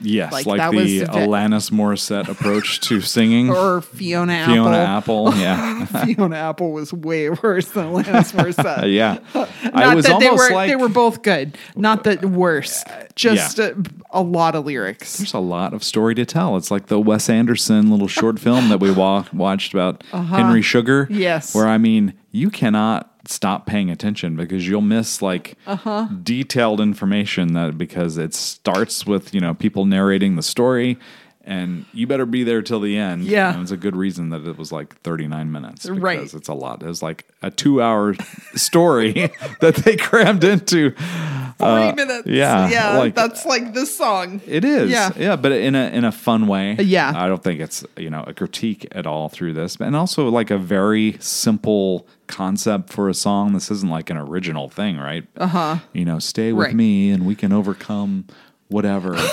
[0.00, 3.50] Yes, Like, like, the Alanis Morissette approach to singing.
[3.50, 4.54] Or Fiona Apple.
[4.54, 8.92] Fiona Apple, yeah, Fiona Apple was way worse than Alanis Morissette.
[8.94, 9.18] yeah.
[9.34, 12.84] Not I was that they almost were like they were both good, not that worse.
[13.14, 13.72] Just yeah.
[14.12, 15.16] a, a lot of lyrics.
[15.18, 16.56] there's a lot of story to tell.
[16.56, 21.02] It's like the Wes Anderson little short film that we wa- watched about Henry Sugar.
[21.10, 21.18] Uh-huh.
[21.18, 21.54] Yes.
[21.54, 26.08] where I mean, you cannot stop paying attention because you'll miss like Uh-huh.
[26.22, 30.98] detailed information that because it starts with you know people narrating the story.
[31.44, 33.24] And you better be there till the end.
[33.24, 33.54] Yeah.
[33.54, 35.86] And it's a good reason that it was like 39 minutes.
[35.86, 36.34] Because Right.
[36.34, 36.82] it's a lot.
[36.82, 38.14] It was like a two hour
[38.54, 39.12] story
[39.62, 40.92] that they crammed into
[41.58, 42.26] Forty minutes.
[42.26, 42.98] Uh, yeah, yeah.
[42.98, 44.40] like- that's like this song.
[44.46, 44.90] It is.
[44.90, 45.10] Yeah.
[45.16, 45.36] Yeah.
[45.36, 46.76] but in a in a fun way.
[46.78, 47.12] Yeah.
[47.14, 49.76] I don't think it's, you know, a critique at all through this.
[49.80, 53.52] And also like a very simple concept for a song.
[53.54, 55.26] This isn't like an original thing, right?
[55.36, 55.78] Uh-huh.
[55.92, 56.74] You know, stay with Right.
[56.74, 58.26] me and we can overcome
[58.68, 59.16] whatever.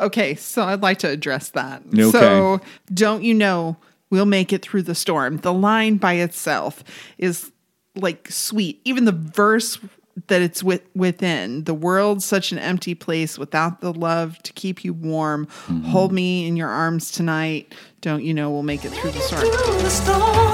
[0.00, 1.82] Okay, so I'd like to address that.
[1.94, 2.10] Okay.
[2.10, 2.60] So,
[2.92, 3.76] don't you know
[4.10, 5.36] we'll make it through the storm?
[5.36, 6.82] The line by itself
[7.18, 7.52] is
[7.94, 8.80] like sweet.
[8.84, 9.78] Even the verse
[10.26, 14.84] that it's with, within the world's such an empty place without the love to keep
[14.84, 15.46] you warm.
[15.46, 15.82] Mm-hmm.
[15.84, 17.74] Hold me in your arms tonight.
[18.00, 20.50] Don't you know we'll make it through the storm?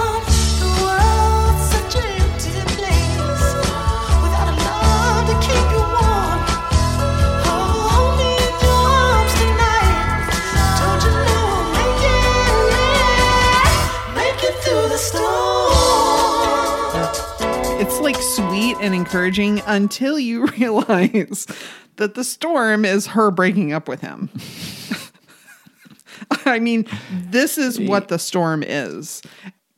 [18.36, 21.46] Sweet and encouraging until you realize
[21.96, 24.28] that the storm is her breaking up with him.
[26.44, 26.86] I mean,
[27.30, 29.22] this is what the storm is.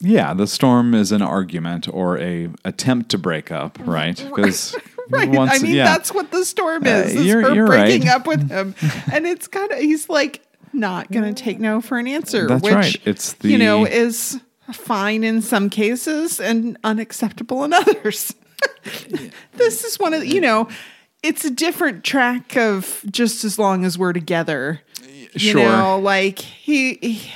[0.00, 4.18] yeah, the storm is an argument or a attempt to break up, right?
[4.34, 4.76] Because
[5.10, 5.34] Right.
[5.34, 7.14] I mean, that's what the storm uh, is.
[7.14, 8.14] is you're- her you're breaking right.
[8.14, 8.74] up with him.
[9.10, 10.42] and it's kind of, he's like,
[10.74, 12.46] not going to take no for an answer.
[12.46, 12.96] That's which, right.
[13.06, 14.38] It's you know, is
[14.70, 18.34] fine in some cases and unacceptable in others.
[19.54, 20.68] this is one of, the- you know,
[21.22, 24.80] it's a different track of just as long as we're together.
[25.32, 25.62] You Sure.
[25.62, 27.30] know, like he, he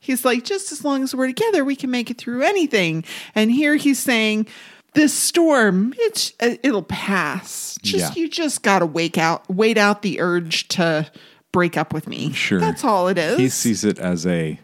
[0.00, 3.04] he's like, just as long as we're together, we can make it through anything.
[3.34, 4.46] And here he's saying,
[4.94, 7.78] this storm, it's uh, it'll pass.
[7.82, 8.22] Just Yeah.
[8.22, 11.10] you just gotta wake out, wait out the urge to
[11.50, 12.32] break up with me.
[12.32, 12.60] Sure.
[12.60, 13.38] that's all it is.
[13.38, 14.58] He sees it as a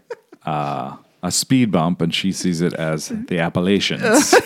[0.46, 4.34] uh, a speed bump, and she sees it as the Appalachians.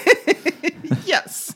[1.07, 1.55] yes,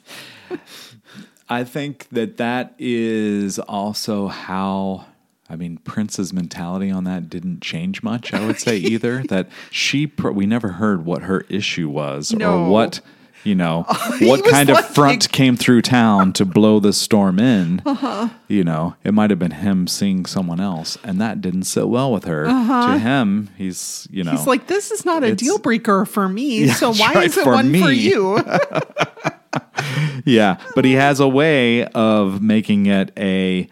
[1.49, 5.07] I think that that is also how.
[5.49, 8.35] I mean, Prince's mentality on that didn't change much.
[8.35, 10.13] I would say either that she.
[10.21, 12.65] We never heard what her issue was No.
[12.65, 13.01] or what.
[13.47, 13.85] You know,
[14.21, 17.81] what was kind of front came through town to blow the storm in?
[17.97, 18.29] Uh-huh.
[18.49, 22.13] You know, it might have been him seeing someone else, and that didn't sit well
[22.13, 22.45] with her.
[22.47, 24.39] To him, he's you know, Uh-huh.
[24.39, 26.65] he's like, this is not a deal breaker for me.
[26.67, 28.39] Yeah, so why right, is it for one for you?
[30.25, 33.69] Yeah, but he has a way of making it a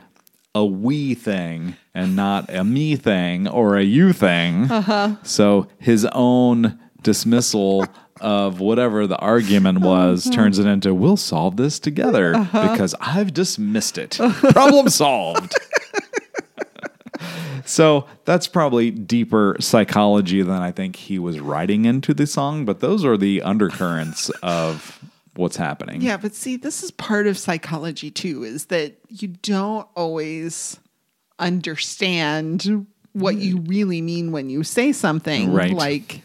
[0.55, 4.71] a we thing and not a me thing or a you thing.
[4.71, 5.17] Uh-huh.
[5.25, 7.85] So his own dismissal
[8.21, 10.35] of whatever the argument was mm-hmm.
[10.35, 12.73] turns it into we'll solve this together uh-huh.
[12.73, 14.13] because I've dismissed it.
[14.53, 15.55] Problem solved.
[17.65, 22.81] So that's probably deeper psychology than I think he was writing into the song, but
[22.81, 25.01] those are the undercurrents of
[25.35, 26.01] what's happening.
[26.01, 30.79] Yeah, but see, this is part of psychology too, is that you don't always
[31.39, 35.53] understand what you really mean when you say something.
[35.53, 35.73] Right.
[35.73, 36.23] Like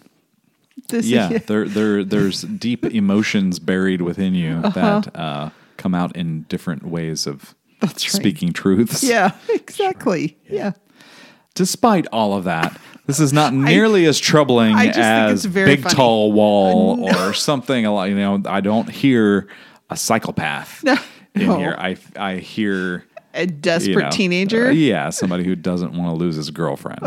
[0.89, 6.43] this yeah, there, there, there's deep emotions buried within you that uh, come out in
[6.49, 8.21] different ways of That's right.
[8.21, 9.03] speaking truths.
[9.03, 10.37] Yeah, exactly.
[10.49, 10.73] Yeah.
[11.55, 15.81] Despite all of that, This is not nearly as troubling I just think as Big
[15.81, 15.95] funny.
[15.95, 17.85] Tall Wall or something.
[17.85, 19.47] a lot- You know, I don't hear
[19.89, 20.95] a psychopath No.
[21.35, 21.57] in No.
[21.57, 21.75] here.
[21.77, 24.67] I I hear A you desperate know, teenager.
[24.67, 26.99] uh, yeah, somebody who doesn't want to lose his girlfriend.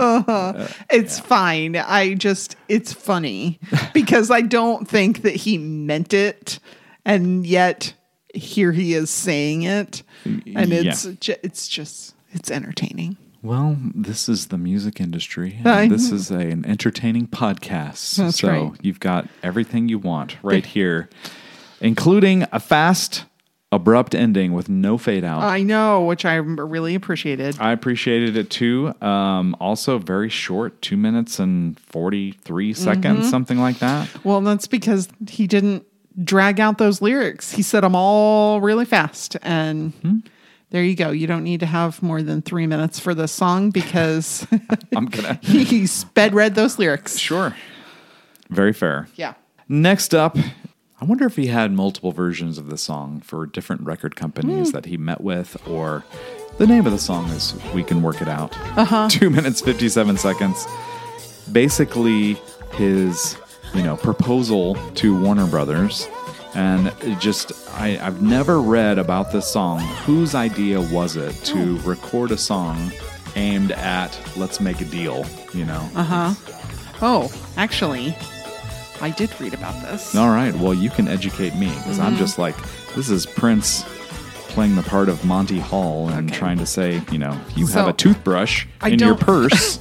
[0.90, 1.76] It's fine.
[1.76, 3.58] I just, it's funny
[3.94, 6.58] because I don't think that he meant it.
[7.04, 7.94] And yet
[8.34, 10.02] here he is saying it.
[10.24, 11.12] And it's, Yeah.
[11.20, 13.16] ju- it's just, it's entertaining.
[13.42, 15.58] Well, this is the music industry.
[15.64, 18.14] and this is a, an entertaining podcast.
[18.16, 18.72] That's so right.
[18.80, 21.10] you've got everything you want right here,
[21.80, 23.24] including a fast,
[23.72, 25.42] abrupt ending with no fade out.
[25.42, 27.56] I know, which I really appreciated.
[27.58, 28.92] I appreciated it too.
[29.02, 32.82] Um, also, very short, two minutes and 43 Mm-hmm.
[32.84, 34.08] seconds, something like that.
[34.24, 35.84] Well, that's because he didn't
[36.22, 37.50] drag out those lyrics.
[37.52, 39.36] He said them all really fast.
[39.42, 40.18] And Hmm.
[40.70, 41.10] there you go.
[41.10, 44.46] You don't need to have more than three minutes for this song because
[44.94, 45.34] I'm to.
[45.42, 47.18] he sped read those lyrics.
[47.18, 47.56] Sure.
[48.50, 49.08] Very fair.
[49.16, 49.32] Yeah.
[49.68, 50.36] Next up,
[51.02, 54.74] I wonder if he had multiple versions of the song for different record companies Hmm.
[54.76, 56.04] that he met with, or
[56.58, 58.56] the name of the song is We Can Work It Out.
[58.78, 59.08] Uh-huh.
[59.10, 60.64] Two minutes, 57 seconds.
[61.50, 62.34] Basically,
[62.74, 63.36] his,
[63.74, 66.06] you know, proposal to Warner Brothers.
[66.54, 69.80] And it just, I, I've never read about this song.
[70.06, 72.92] Whose idea was it to record a song
[73.34, 75.90] aimed at let's make a deal, you know?
[75.96, 76.34] Uh huh.
[77.02, 78.14] Oh, actually,
[79.02, 80.14] I did read about this.
[80.14, 80.54] All right.
[80.54, 82.18] Well, you can educate me because I'm mm-hmm.
[82.20, 82.54] just like,
[82.94, 83.84] this is Prince
[84.52, 86.38] playing the part of Monty Hall and Okay.
[86.38, 89.78] trying to say, you know, you So, have a toothbrush I in your don't- purse,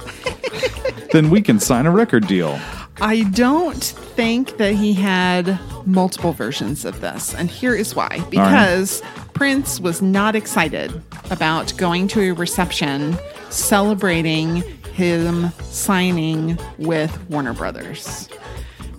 [1.12, 2.58] then we can sign a record deal.
[3.00, 7.34] I don't think that he had multiple versions of this.
[7.34, 9.02] And here is why because
[9.34, 13.16] Prince was not excited about going to a reception
[13.50, 14.62] celebrating
[14.94, 18.28] him signing with Warner Brothers.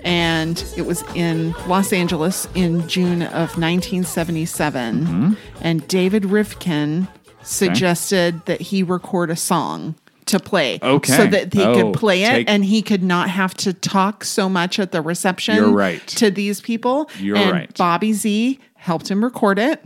[0.04, 5.06] And it was in Los Angeles in June of 1977.
[5.06, 5.34] Mm-hmm.
[5.62, 7.08] And David Rivkin
[7.42, 11.12] suggested that he record a song to play Okay.
[11.16, 14.24] so that he Oh, could play it take- and he could not have to talk
[14.24, 16.06] so much at the reception You're right.
[16.08, 17.10] to these people.
[17.20, 17.78] You're and right.
[17.78, 19.82] Bobby Z helped him record it.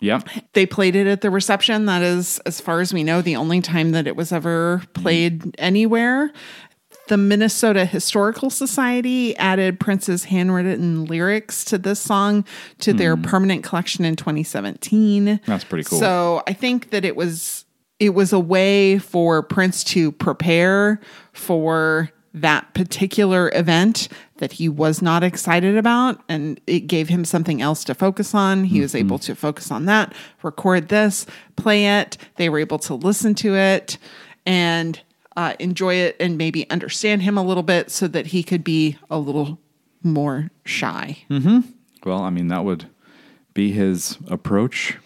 [0.00, 0.28] Yep.
[0.52, 1.86] They played it at the reception.
[1.86, 5.54] That is, as far as we know, the only time that it was ever played
[5.58, 6.30] anywhere.
[7.08, 12.44] The Minnesota Historical Society added Prince's handwritten lyrics to this song
[12.80, 13.22] to their hmm.
[13.22, 15.40] permanent collection in 2017.
[15.46, 15.98] That's pretty cool.
[15.98, 17.64] So I think that it was
[17.98, 21.00] it was a way for Prince to prepare
[21.32, 27.62] for that particular event that he was not excited about and it gave him something
[27.62, 28.64] else to focus on.
[28.64, 29.06] He was mm-hmm.
[29.06, 31.24] able to focus on that, record this,
[31.56, 32.18] play it.
[32.36, 33.96] They were able to listen to it
[34.44, 35.00] and
[35.36, 38.96] uh, enjoy it and maybe understand him a little bit so that he could be
[39.10, 39.58] a little
[40.02, 41.18] more shy.
[41.30, 41.60] Mm-hmm.
[42.04, 42.86] Well, I mean, that would
[43.54, 44.96] be his approach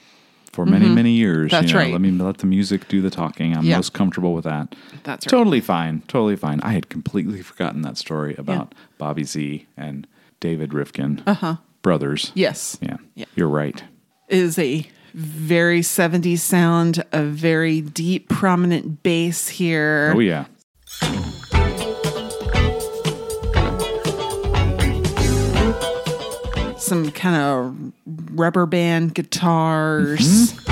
[0.52, 1.50] for many, many years.
[1.52, 1.60] Mm-hmm.
[1.60, 1.92] That's you know, right.
[1.92, 3.56] Let me let the music do the talking.
[3.56, 3.76] I'm Yeah.
[3.76, 4.74] most comfortable with that.
[5.04, 5.30] That's right.
[5.30, 6.02] Totally fine.
[6.08, 6.60] Totally fine.
[6.62, 10.06] I had completely forgotten that story about Bobby Z and
[10.40, 11.56] David Rivkin, uh-huh.
[11.82, 12.32] brothers.
[12.34, 12.78] Yes.
[12.80, 12.96] Yeah.
[13.14, 13.26] Yeah.
[13.36, 13.82] You're right.
[14.28, 20.12] is a very 70s sound, a very deep, prominent bass here.
[20.14, 20.46] Oh, yeah.
[26.78, 27.92] Some kind of
[28.38, 30.52] rubber band guitars.
[30.52, 30.70] Mm-hmm.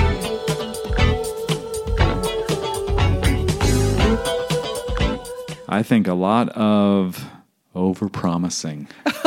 [5.71, 7.29] I think a lot of
[7.75, 8.87] over promising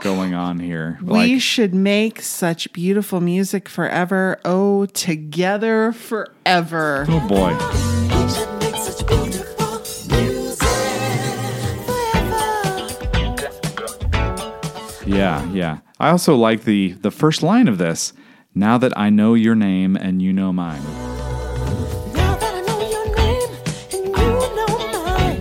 [0.00, 0.98] going on here.
[1.02, 4.38] we Like, should make such beautiful music forever.
[4.44, 7.04] Oh, together forever.
[7.08, 7.52] oh boy.
[7.52, 7.58] We
[8.28, 9.80] should make such beautiful
[10.16, 10.68] music
[11.86, 12.40] forever.
[15.06, 15.78] Yeah, yeah.
[15.98, 18.12] I also like the the first line of this.
[18.54, 20.82] Now that I know your name and you know mine.
[22.14, 23.48] Now that I know your name
[23.92, 24.12] and you
[24.56, 24.66] know
[25.06, 25.40] mine,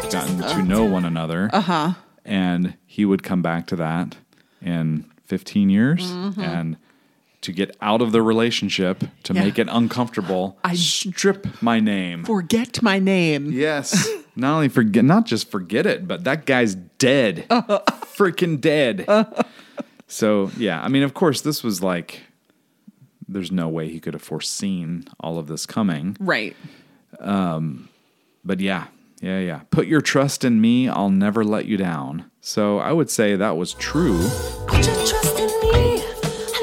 [0.00, 1.50] when Gotten to know one another.
[1.52, 1.92] Uh-huh.
[2.28, 4.16] And he would come back to that
[4.60, 6.40] in 15 years mm-hmm.
[6.40, 6.76] and
[7.40, 9.44] to get out of the relationship, to Yeah.
[9.44, 12.24] make it uncomfortable, I- strip my name.
[12.24, 13.50] Forget my name.
[13.52, 14.08] Yes.
[14.36, 17.46] not only forget, not just forget it, but that guy's dead.
[17.50, 19.06] Freaking dead.
[20.06, 22.22] so, yeah, I mean, of course, this was like,
[23.28, 26.16] there's no way he could have foreseen all of this coming.
[26.18, 26.56] Right.
[27.20, 27.88] Um,
[28.44, 28.86] but yeah,
[29.20, 29.60] yeah, yeah.
[29.70, 30.88] Put your trust in me.
[30.88, 32.30] I'll never let you down.
[32.40, 34.18] So I would say that was true.
[34.66, 36.02] Put your trust in me.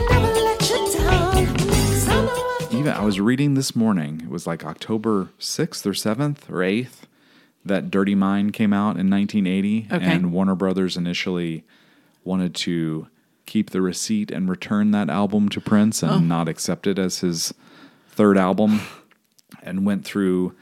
[0.10, 1.58] I never let you down.
[1.58, 5.86] 'Cause I know I Even I was reading this morning, it was like October 6th
[5.86, 7.08] or 7th or 8th
[7.64, 10.06] that Dirty Mind came out in 1980, Okay.
[10.06, 11.64] and Warner Brothers initially
[12.24, 13.08] wanted to
[13.46, 16.20] keep the receipt and return that album to Prince and Oh.
[16.20, 17.54] not accept it as his
[18.10, 18.82] third album,
[19.64, 20.54] and went through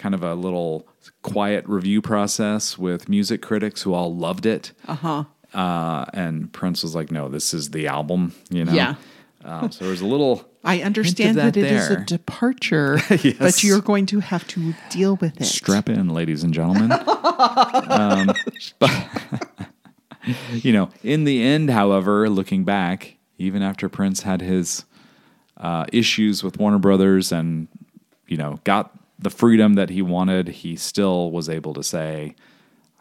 [0.00, 0.88] kind of a little
[1.22, 4.72] quiet review process with music critics who all loved it.
[4.88, 5.24] Uh-huh.
[5.52, 8.72] Uh, and Prince was like, "No, this is the album," you know.
[8.72, 8.94] Yeah.
[9.44, 10.48] Um, so there was a little.
[10.64, 13.36] I understand that that, it is a departure, Yes.
[13.38, 15.44] but you're going to have to deal with it.
[15.44, 16.92] Strap in, ladies and gentlemen.
[16.92, 18.30] um,
[18.78, 19.08] but,
[20.52, 24.84] you know, in the end, however, looking back, even after Prince had his
[25.56, 27.68] uh, issues with Warner Brothers and,
[28.28, 32.34] you know, got the freedom that he wanted, he still was able to say,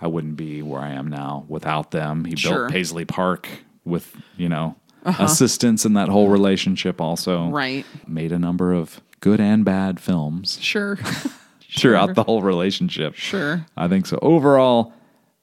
[0.01, 2.25] I wouldn't be where I am now without them.
[2.25, 2.59] He Sure.
[2.61, 3.47] built Paisley Park
[3.85, 5.23] with, you know, uh-huh.
[5.23, 7.49] assistance in that whole relationship also.
[7.49, 7.85] Right.
[8.07, 10.97] Made a number of good and bad films Sure.
[11.77, 13.15] throughout the whole relationship.
[13.15, 13.65] Sure.
[13.77, 14.19] I think so.
[14.21, 14.93] Overall,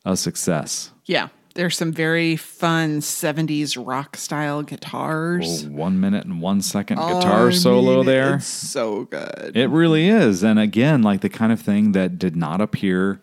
[0.04, 0.90] a success.
[1.06, 1.28] yeah.
[1.56, 5.64] There's some very fun 70s rock style guitars.
[5.64, 8.34] Oh, one minute and one second I guitar solo mean, there.
[8.36, 9.52] It's so good.
[9.54, 10.42] It really is.
[10.42, 13.20] And again, like the kind of thing that did not appear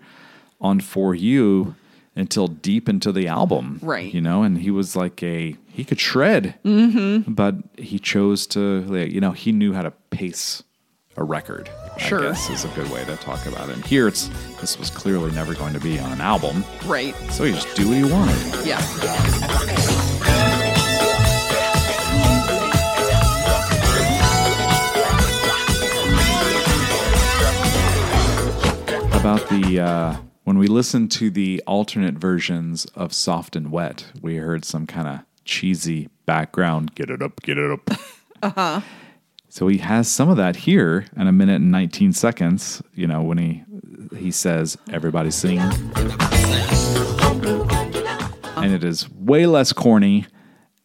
[0.59, 1.75] on For You
[2.15, 3.79] until deep into the album.
[3.84, 4.11] Right.
[4.11, 7.31] You know, and he was like a, he could shred, mm-hmm.
[7.31, 10.63] but he chose to, you know, he knew how to pace
[11.18, 11.70] a record.
[11.97, 12.20] Sure.
[12.20, 13.76] I guess is a good way to talk about it.
[13.76, 16.64] And here it's, this was clearly never going to be on an album.
[16.86, 17.16] right.
[17.32, 18.66] So you just do what you wanted.
[18.66, 18.80] Yeah.
[29.24, 34.36] about the uh, when we listened to the alternate versions of Soft and Wet, we
[34.36, 36.93] heard some kind of cheesy background.
[36.93, 37.89] Get it up, get it up.
[38.43, 38.82] uh-huh.
[39.54, 42.82] So he has some of that here in a minute and 19 seconds.
[42.95, 43.64] You know when he
[44.18, 45.60] he says everybody sing,
[48.58, 50.26] and it is way less corny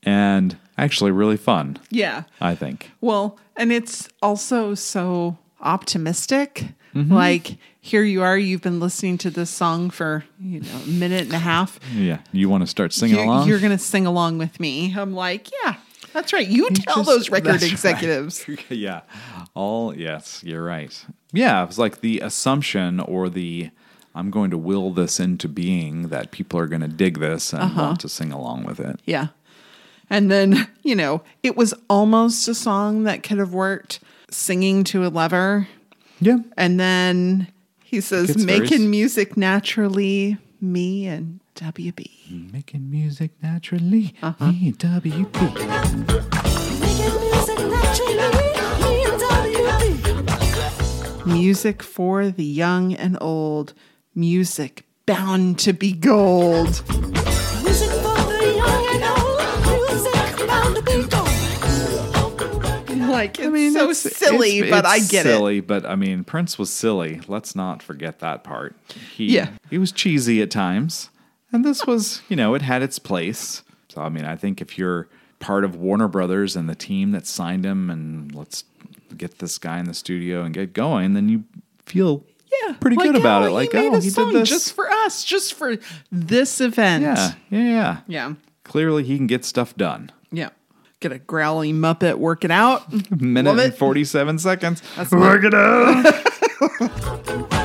[0.03, 1.79] and actually really fun.
[1.89, 2.25] Yeah.
[2.43, 2.91] I think.
[3.01, 6.67] Well, and it's also so optimistic.
[6.95, 7.11] Mm-hmm.
[7.11, 11.23] Like here you are, you've been listening to this song for you know a minute
[11.23, 11.81] and a half.
[11.95, 13.49] Yeah, you want to start singing You, along?
[13.49, 14.95] You're going to sing along with me.
[14.95, 15.77] I'm like, yeah,
[16.21, 16.47] that's right.
[16.47, 17.73] You tell just- those record that's right.
[17.73, 18.45] executives.
[18.69, 19.03] yeah.
[19.55, 21.05] All yes, you're right.
[21.33, 23.71] Yeah, it was like the assumption or the
[24.15, 27.63] I'm going to will this into being that people are going to dig this and
[27.63, 27.83] Uh-huh.
[27.83, 28.99] want to sing along with it.
[29.05, 29.29] Yeah.
[30.11, 34.01] And then, you know, it was almost a song that could have worked
[34.31, 35.69] singing to a lover.
[36.21, 36.39] Yeah.
[36.57, 37.49] And then
[37.85, 42.53] he says, Gets very making music naturally, me and WB.
[42.53, 44.15] Making music naturally.
[44.23, 44.53] Uh-huh.
[44.53, 45.33] Me, WB.
[46.81, 48.31] Making music naturally,
[51.27, 51.33] me.
[51.41, 53.75] Music for the young and old.
[54.15, 56.83] Music bound to be gold.
[57.65, 59.41] Music for the young and old.
[59.91, 61.27] Music bound to be gold.
[63.11, 65.31] Like, it's so it's- silly, it's- but I get it.
[65.31, 67.21] it's silly, but I mean, Prince was silly.
[67.27, 68.77] Let's not forget that part.
[69.17, 69.49] He, Yeah.
[69.71, 71.11] he was cheesy at times,
[71.53, 73.63] and this was, you know, it had its place.
[73.89, 75.09] So I mean, I think if you're
[75.41, 78.65] part of Warner Brothers and the team that signed him, and let's
[79.17, 81.45] get this guy in the studio and get going, then you
[81.87, 82.25] feel
[82.67, 83.51] Yeah, pretty like, good about oh, it.
[83.51, 84.49] Like, oh, he did this.
[84.49, 85.77] just for us, just for
[86.13, 87.03] this event.
[87.05, 87.97] yeah, yeah, yeah.
[88.07, 88.35] yeah,
[88.65, 90.11] Clearly, he can get stuff done.
[90.31, 90.51] yeah.
[91.01, 92.83] Get a growly muppet, work it out.
[93.21, 93.79] Minute Love and it.
[93.79, 94.83] forty-seven seconds.
[94.97, 96.25] That's Work it out.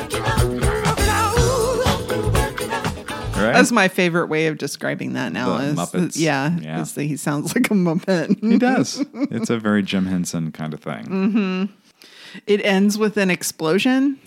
[3.54, 5.58] That's my favorite way of describing that now.
[5.58, 6.18] The is Muppets.
[6.18, 6.80] yeah, Yeah.
[6.82, 8.40] is that he sounds like a muppet.
[8.40, 9.04] He does.
[9.14, 11.04] It's a very Jim Henson kind of thing.
[11.06, 11.64] Mm-hmm.
[12.46, 14.18] It ends with an explosion.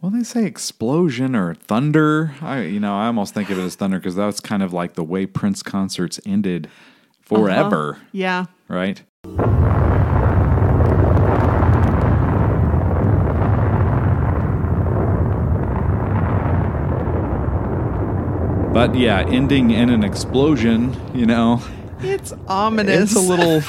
[0.00, 2.34] Well, they say explosion or thunder.
[2.42, 4.94] I, you know, I almost think of it as thunder because that's kind of like
[4.94, 6.68] the way Prince concerts ended
[7.22, 9.02] forever, Yeah, right?
[18.74, 21.62] But yeah, ending in an explosion, you know,
[22.00, 23.12] it's ominous.
[23.12, 23.62] it's a little,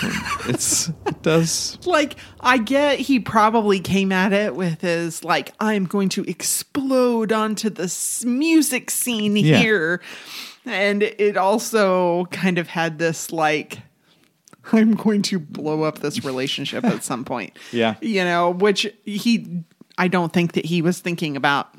[0.51, 5.85] it's, it does like I get he probably came at it with his like I'm
[5.85, 9.57] going to explode onto this music scene Yeah.
[9.59, 10.01] here,
[10.65, 13.77] and it also kind of had this like
[14.73, 17.59] I'm going to blow up this relationship at some point.
[17.71, 17.93] Yeah.
[18.01, 19.63] you know, which he
[19.99, 21.69] I don't think that he was thinking about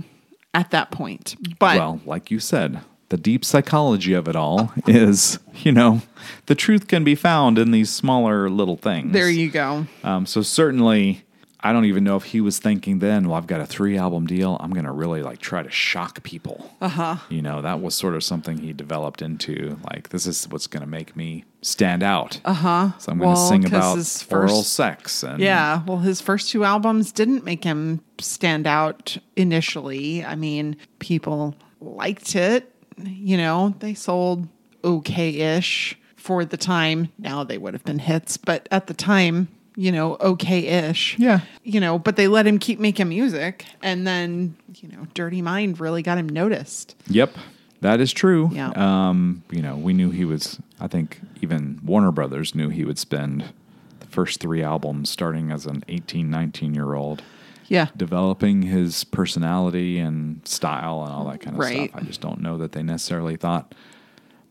[0.55, 5.39] at that point, but well, like you said, the deep psychology of it all is,
[5.55, 6.03] you know,
[6.47, 9.13] the truth can be found in these smaller little things.
[9.13, 9.87] there you go.
[10.03, 11.23] Um, so certainly,
[11.61, 14.27] I don't even know if he was thinking then, well, I've got a three album
[14.27, 14.57] deal.
[14.61, 16.71] I'm going to really like try to shock people.
[16.81, 17.17] Uh Uh-huh.
[17.29, 19.79] You know, that was sort of something he developed into.
[19.91, 22.41] Like, this is what's going to make me stand out.
[22.45, 22.91] Uh huh.
[22.99, 23.39] So I'm going to.
[23.39, 25.23] Well, sing about his oral first- sex.
[25.23, 30.25] And Yeah, well, his first two albums didn't make him stand out initially.
[30.25, 32.73] I mean, people liked it.
[32.99, 34.49] You know, they sold
[34.85, 37.13] okay ish for the time.
[37.19, 41.19] Now they would have been hits, but at the time, you know, okay ish.
[41.19, 41.41] Yeah.
[41.63, 43.65] You know, but they let him keep making music.
[43.83, 46.97] And then, you know, Dirty Mind really got him noticed.
[47.09, 47.37] Yep,
[47.83, 48.51] that is true.
[48.53, 48.71] Yeah.
[48.71, 50.59] Um, you know, we knew he was.
[50.81, 53.53] I think even Warner Brothers knew he would spend
[54.01, 57.23] the first three albums, starting as an 18, 19 year old,
[57.69, 57.89] Yeah.
[57.97, 61.91] developing his personality and style and all that kind of Right.
[61.91, 62.03] stuff.
[62.03, 63.75] I just don't know that they necessarily thought.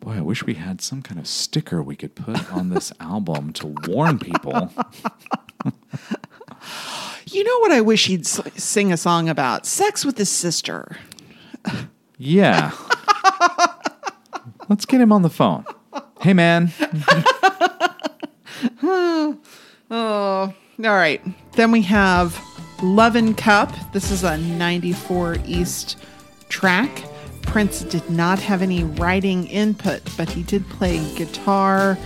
[0.02, 3.54] Boy, I wish we had some kind of sticker we could put on this album
[3.54, 4.72] to warn people.
[7.32, 9.66] You know what I wish he'd s- sing a song about?
[9.66, 10.98] Sex with his sister.
[12.18, 12.72] Yeah.
[14.70, 15.66] Let's get him on the phone.
[16.22, 16.72] Hey, man.
[18.84, 19.38] oh,
[19.92, 21.22] All right.
[21.54, 22.40] Then we have
[22.86, 23.74] Lovin' Cup.
[23.94, 25.98] This is a 94 East
[26.50, 27.04] track.
[27.42, 31.98] Prince did not have any writing input, but he did play guitar,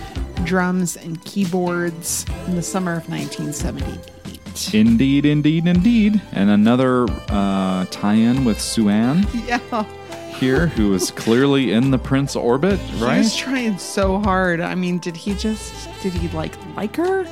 [0.44, 4.74] drums, and keyboards in the summer of 1978.
[4.74, 6.22] Indeed, indeed, indeed.
[6.32, 9.84] And another uh, tie in with Sue Ann Yeah.
[10.40, 13.30] Here, who is clearly in the Prince orbit, right?
[13.36, 14.60] trying so hard.
[14.62, 17.24] I mean, did he just did he like like her?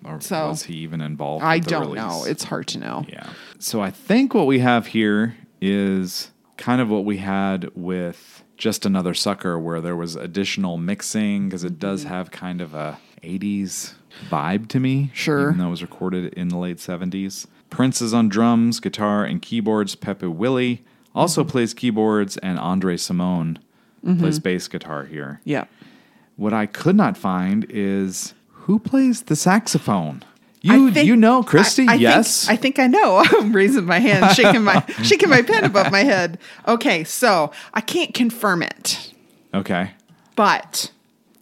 [0.08, 1.44] Or So- was he even involved?
[1.44, 1.98] I don't release?
[1.98, 2.24] know.
[2.26, 3.06] It's hard to know.
[3.10, 3.28] yeah.
[3.60, 8.86] So I think what we have here is kind of what we had with just
[8.86, 12.14] another sucker, where there was additional mixing because it does Mm-hmm.
[12.14, 13.94] have kind of a '80s
[14.32, 15.12] vibe to me.
[15.14, 15.48] Sure.
[15.50, 17.46] even though it was recorded in the late '70s.
[17.70, 19.94] Prince is on drums, guitar, and keyboards.
[19.96, 20.84] Pepe Willie
[21.14, 21.50] also Mm-hmm.
[21.52, 23.58] plays keyboards, and Andre Cymone
[24.20, 25.42] plays bass guitar here.
[25.44, 25.66] Yeah.
[26.38, 28.34] What I could not find is
[28.68, 30.24] who plays the saxophone.
[30.62, 31.88] You I think- you know, Christy?
[31.88, 32.46] I- I yes.
[32.46, 33.24] Think, I think I know.
[33.40, 36.38] I'm raising my hand, shaking my shaking my pen above my head.
[36.68, 39.14] Okay, so I can't confirm it,
[39.54, 39.92] okay.
[40.36, 40.92] but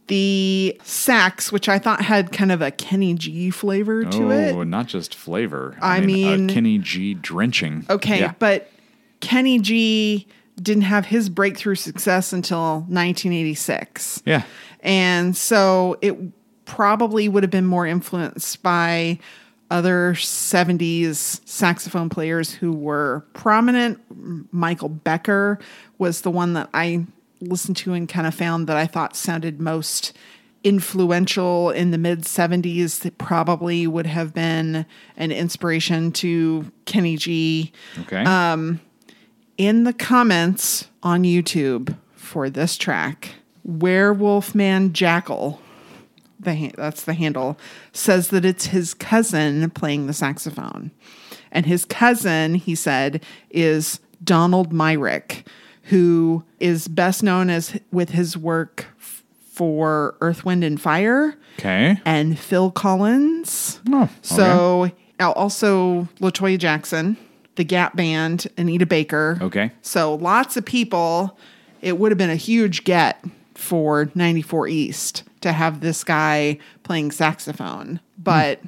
[0.06, 4.54] the sax, which I thought had kind of a Kenny G flavor to oh, it.
[4.54, 5.76] Oh, not just flavor.
[5.82, 7.84] I mean- uh, Kenny G drenching.
[7.90, 8.34] Okay, Yeah.
[8.38, 8.70] but
[9.20, 10.28] Kenny G
[10.62, 14.22] didn't have his breakthrough success until 1986.
[14.24, 14.44] yeah.
[14.80, 16.16] And so it
[16.66, 19.18] probably would have been more influenced by
[19.70, 24.00] other 70s saxophone players who were prominent.
[24.52, 25.60] Michael Brecker
[25.98, 27.06] was the one that I
[27.40, 30.12] listened to and kind of found that I thought sounded most
[30.64, 34.84] influential in the mid 70s that probably would have been
[35.16, 38.24] an inspiration to Kenny G Okay.
[38.24, 38.80] Um,
[39.56, 45.60] in the comments on YouTube for this track, Werewolf Man Jackal,
[46.46, 47.58] the ha- that's the handle,
[47.92, 50.90] says that it's his cousin playing the saxophone.
[51.52, 55.46] And his cousin, he said, is Donald Myrick,
[55.84, 62.00] who is best known as with his work for Earth, Wind, and Fire okay.
[62.04, 63.80] and Phil Collins.
[63.90, 64.12] Oh, okay.
[64.22, 64.90] So
[65.20, 67.16] also Latoya Jackson,
[67.56, 69.38] the Gap Band, Anita Baker.
[69.40, 69.70] Okay.
[69.82, 71.38] So lots of people.
[71.82, 73.22] It would have been a huge get
[73.54, 78.60] for 94 East to have this guy playing saxophone, but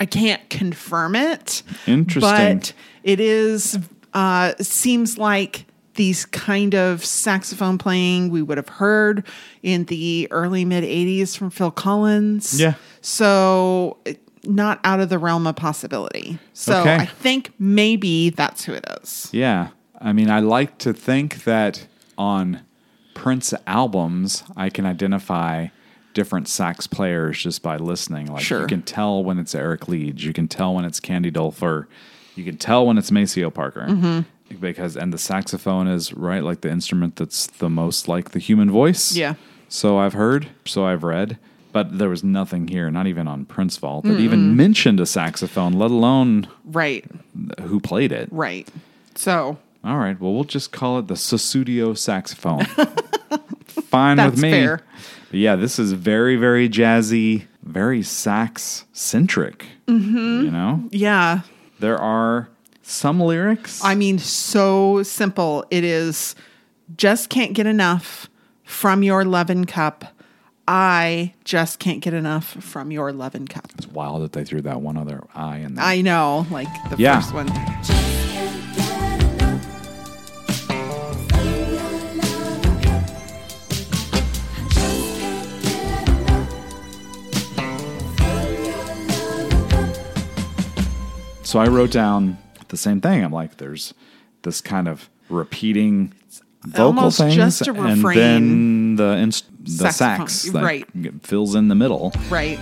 [0.00, 1.62] I can't confirm it.
[1.86, 2.58] Interesting.
[2.58, 2.72] But
[3.02, 3.78] it is
[4.14, 9.24] uh, seems like these kind of saxophone playing we would have heard
[9.62, 12.60] in the early mid 80s from Phil Collins.
[12.60, 12.74] Yeah.
[13.00, 13.98] So
[14.44, 16.38] not out of the realm of possibility.
[16.52, 16.96] So Okay.
[16.96, 19.28] I think maybe that's who it is.
[19.32, 19.68] Yeah.
[20.00, 21.86] I mean, I like to think that
[22.18, 22.60] on
[23.14, 25.68] Prince albums, I can identify
[26.16, 28.26] different sax players just by listening.
[28.32, 28.62] Like Sure.
[28.62, 31.86] you can tell when it's Eric Leeds, you can tell when it's Candy Dulfer,
[32.34, 33.86] you can tell when it's Maceo Parker.
[33.88, 34.56] Mm-hmm.
[34.60, 38.70] Because and the saxophone is right like the instrument that's the most like the human
[38.70, 39.14] voice.
[39.14, 39.34] Yeah.
[39.68, 41.38] So I've heard, so I've read,
[41.72, 45.72] but there was nothing here, not even on Prince Vault, that even mentioned a saxophone,
[45.72, 47.04] let alone Right.
[47.62, 48.28] who played it.
[48.30, 48.68] Right.
[49.16, 50.18] So All right.
[50.20, 52.64] Well, we'll just call it the Sussudio saxophone.
[53.90, 54.50] Fine with me.
[54.50, 54.80] fair.
[55.36, 59.66] But yeah, this is very, very jazzy, very sax centric.
[59.86, 60.44] Mm-hmm.
[60.46, 61.40] You know, yeah.
[61.78, 62.48] there are
[62.80, 63.84] some lyrics.
[63.84, 65.66] I mean, so simple.
[65.70, 66.36] It is
[66.96, 68.30] just can't get enough
[68.64, 70.06] from your lovin' cup.
[70.66, 73.70] I just can't get enough from your lovin' cup.
[73.76, 75.84] it's wild that they threw that one other I in there.
[75.84, 77.20] I know, like the Yeah.
[77.20, 78.45] first one.
[91.56, 92.36] So I wrote down
[92.68, 93.24] the same thing.
[93.24, 93.94] I'm like, there's
[94.42, 96.12] this kind of repeating
[96.66, 100.86] vocal things, and then the inst- the sax that right.
[101.22, 102.12] fills in the middle.
[102.28, 102.58] Right.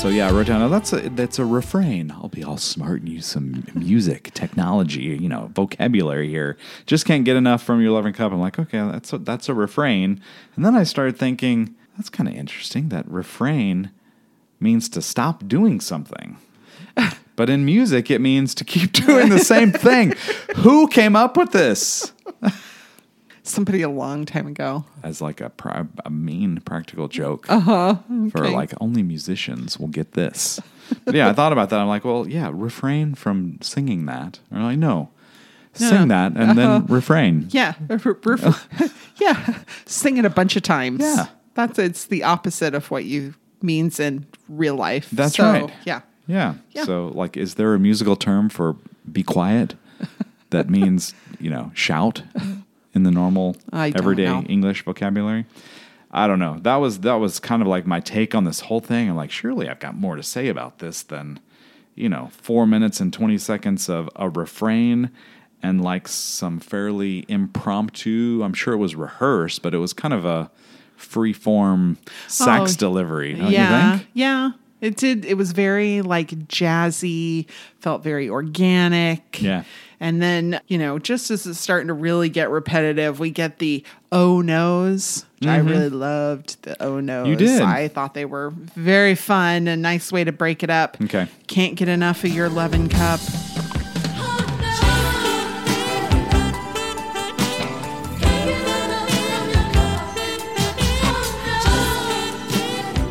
[0.00, 0.70] So yeah, I wrote down.
[0.70, 2.10] That's a that's a refrain.
[2.10, 6.56] I'll be all smart and use some music, technology, you know, vocabulary here.
[6.86, 8.32] Just can't get enough from your loving cup.
[8.32, 10.18] I'm like, okay, that's a, that's a refrain.
[10.56, 12.88] And then I started thinking, that's kind of interesting.
[12.88, 13.90] That refrain
[14.58, 16.38] means to stop doing something.
[17.36, 20.12] But in music, it means to keep doing the same thing.
[20.56, 22.12] Who came up with this?
[23.42, 24.84] Somebody a long time ago.
[25.02, 25.50] As like a,
[26.04, 27.46] a mean practical joke.
[27.48, 27.96] Uh huh.
[28.32, 30.60] For like only musicians will get this.
[31.04, 31.80] But yeah, I thought about that.
[31.80, 34.40] I'm like, well, yeah, refrain from singing that.
[34.52, 35.10] Or like, no,
[35.72, 37.46] sing that and then refrain.
[37.50, 37.74] Yeah.
[39.20, 39.58] yeah.
[39.86, 41.00] Sing it a bunch of times.
[41.00, 41.26] Yeah.
[41.54, 45.08] That's it's the opposite of what you means in real life.
[45.10, 45.70] That's So, right.
[45.84, 46.00] Yeah.
[46.26, 46.54] Yeah.
[46.72, 46.84] Yeah.
[46.84, 48.76] So, like, is there a musical term for
[49.10, 49.74] be quiet
[50.50, 52.22] that means, you know, shout
[52.94, 54.42] in the normal everyday know.
[54.42, 55.46] English vocabulary?
[56.10, 56.58] I don't know.
[56.62, 59.08] That was that was kind of like my take on this whole thing.
[59.08, 61.38] I'm like, surely I've got more to say about this than,
[61.94, 65.10] you know, four minutes and twenty seconds of a refrain
[65.62, 68.40] and like some fairly impromptu.
[68.42, 70.50] I'm sure it was rehearsed, but it was kind of a
[70.96, 73.34] free form oh, sax Oh, delivery.
[73.34, 73.92] Yeah.
[73.92, 74.08] you think?
[74.14, 74.50] Yeah.
[74.80, 75.26] It did.
[75.26, 77.46] It was very like jazzy,
[77.80, 79.40] felt very organic.
[79.40, 79.64] Yeah.
[80.02, 83.84] And then, you know, just as it's starting to really get repetitive, we get the
[84.10, 87.26] oh no's, which I really loved the oh no's.
[87.26, 87.30] Mm-hmm.
[87.30, 87.60] You did.
[87.60, 90.96] I thought they were very fun, a nice way to break it up.
[91.02, 91.28] Okay.
[91.48, 93.20] Can't get enough of your loving cup.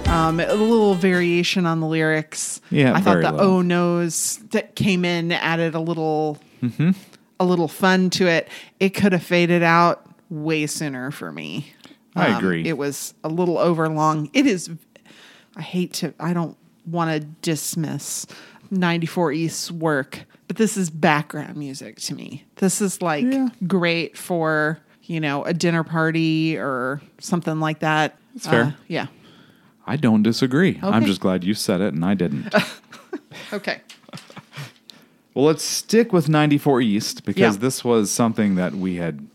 [0.09, 2.61] Um, a little variation on the lyrics.
[2.71, 6.91] Yeah, I thought the oh no's that came in added a little, Mm-hmm.
[7.39, 8.47] a little fun to it.
[8.79, 11.73] It could have faded out way sooner for me.
[12.15, 12.67] Um, I agree.
[12.67, 14.29] It was a little overlong.
[14.33, 14.69] It is.
[15.55, 16.13] I hate to.
[16.19, 18.25] I don't want to dismiss
[18.71, 22.45] 94 East's work, but this is background music to me.
[22.57, 23.49] This is like Yeah.
[23.67, 28.17] great for you know a dinner party or something like that.
[28.33, 28.63] That's fair.
[28.63, 29.07] Uh, yeah.
[29.87, 30.79] I don't disagree.
[30.83, 32.53] I'm just glad you said it and I didn't.
[33.53, 33.81] Okay.
[35.33, 37.61] Well, let's stick with 94 East because Yeah.
[37.61, 39.27] this was something that we had,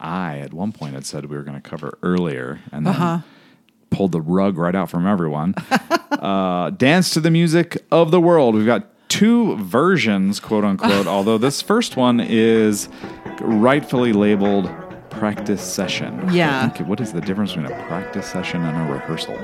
[0.00, 3.18] I at one point had said we were going to cover earlier and then Uh-huh.
[3.90, 5.54] pulled the rug right out from everyone.
[6.10, 8.54] uh, Dance to the Music of the World.
[8.54, 12.88] We've got two versions, quote unquote, although this first one is
[13.40, 14.70] rightfully labeled
[15.26, 16.20] practice session.
[16.32, 16.68] Yeah.
[16.68, 19.38] Think- what is the difference between a practice session and a rehearsal?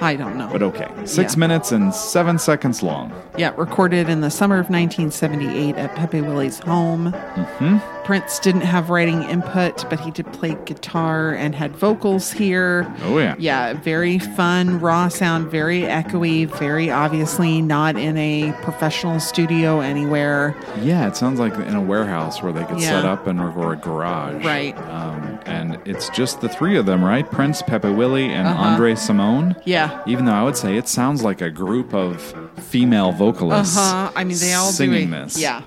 [0.00, 0.48] I don't know.
[0.52, 1.40] But okay, six Yeah.
[1.40, 3.12] minutes and seven seconds long.
[3.36, 7.12] Yeah, recorded in the summer of 1978 at Pepe Willie's home.
[7.34, 7.78] Mm-hmm.
[8.08, 12.90] Prince didn't have writing input, but he did play guitar and had vocals here.
[13.02, 13.34] Oh, yeah.
[13.38, 20.56] Yeah, very fun, raw sound, very echoey, very obviously not in a professional studio anywhere.
[20.80, 23.76] Yeah, it sounds like in a warehouse where they could set up and or a
[23.76, 24.42] garage.
[24.42, 24.74] Right.
[24.88, 27.30] Um, and it's just the three of them, right?
[27.30, 28.70] Prince, Pepe Willie, and Uh-huh.
[28.70, 29.60] Andre Cymone.
[29.66, 30.02] Yeah.
[30.06, 32.22] Even though I would say it sounds like a group of
[32.56, 33.76] female vocalists.
[33.76, 34.10] Uh-huh.
[34.16, 35.38] I mean, they all singing a, this.
[35.38, 35.60] Yeah,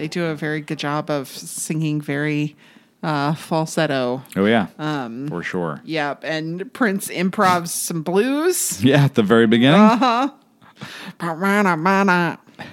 [0.00, 2.56] they do a very good job of singing very
[3.02, 4.22] uh, falsetto.
[4.34, 4.68] Oh yeah.
[4.78, 5.82] Um, for sure.
[5.84, 8.82] Yep, and Prince improvs some blues.
[8.90, 9.78] Yeah, at the very beginning.
[9.80, 10.30] Uh-huh.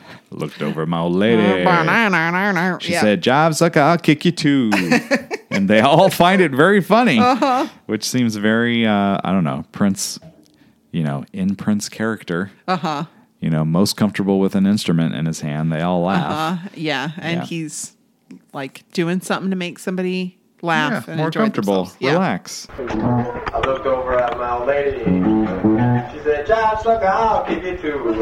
[0.31, 1.41] Looked over my old lady.
[2.79, 4.71] She said, "Job sucker, I'll kick you too."
[5.51, 7.67] and they all find it very funny, Uh-huh.
[7.87, 10.19] which seems very, uh, I don't know, Prince,
[10.91, 12.51] you know, in Prince character.
[12.67, 13.03] Uh Uh-huh.
[13.03, 13.05] huh.
[13.39, 15.71] You know, most comfortable with an instrument in his hand.
[15.71, 16.65] They all laugh.
[16.65, 17.45] Uh, yeah, and Yeah.
[17.45, 17.95] he's
[18.53, 21.75] like doing something to make somebody laugh yeah, and more enjoy comfortable.
[21.85, 21.97] themselves.
[21.99, 22.13] Yeah.
[22.13, 22.67] Relax.
[22.79, 24.97] I looked over at my old lady.
[26.17, 28.13] She said, Job sucker, I'll kick you too.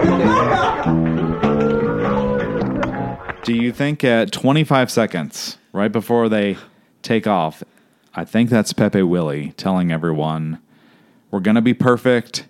[3.44, 6.58] Do you think at 25 seconds, right before they
[7.04, 7.64] take off,
[8.16, 10.60] I think that's Pepe Willie telling everyone,
[11.30, 12.48] we're going to be perfect.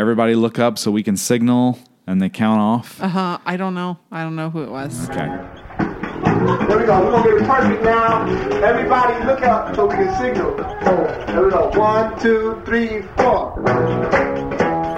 [0.00, 2.98] Everybody look up so we can signal and they count off.
[3.02, 3.38] Uh, huh.
[3.44, 3.98] I don't know.
[4.10, 5.10] I don't know who it was.
[5.10, 5.26] Okay.
[5.26, 7.04] Here we go.
[7.04, 8.24] We're gonna get it perfect now.
[8.64, 10.56] Everybody look out so we can signal.
[11.26, 11.70] Here we go.
[11.78, 13.62] One, two, three, four.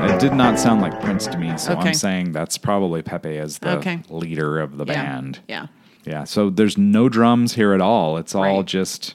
[0.08, 1.88] It did not sound like Prince to me, so Okay.
[1.88, 4.02] I'm saying that's probably Pepe as the Okay.
[4.08, 4.92] leader of the Yeah.
[5.02, 5.40] band.
[5.48, 5.66] Yeah.
[6.04, 8.18] Yeah, so there's no drums here at all.
[8.18, 8.64] It's all Right.
[8.64, 9.14] just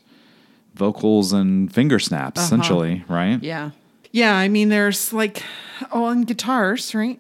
[0.76, 3.36] vocals and finger snaps, essentially, right?
[3.36, 3.40] Uh-huh.
[3.42, 3.70] Yeah.
[4.18, 4.36] Yeah.
[4.36, 5.44] I mean, there's like,
[5.92, 7.20] oh, and guitars, right?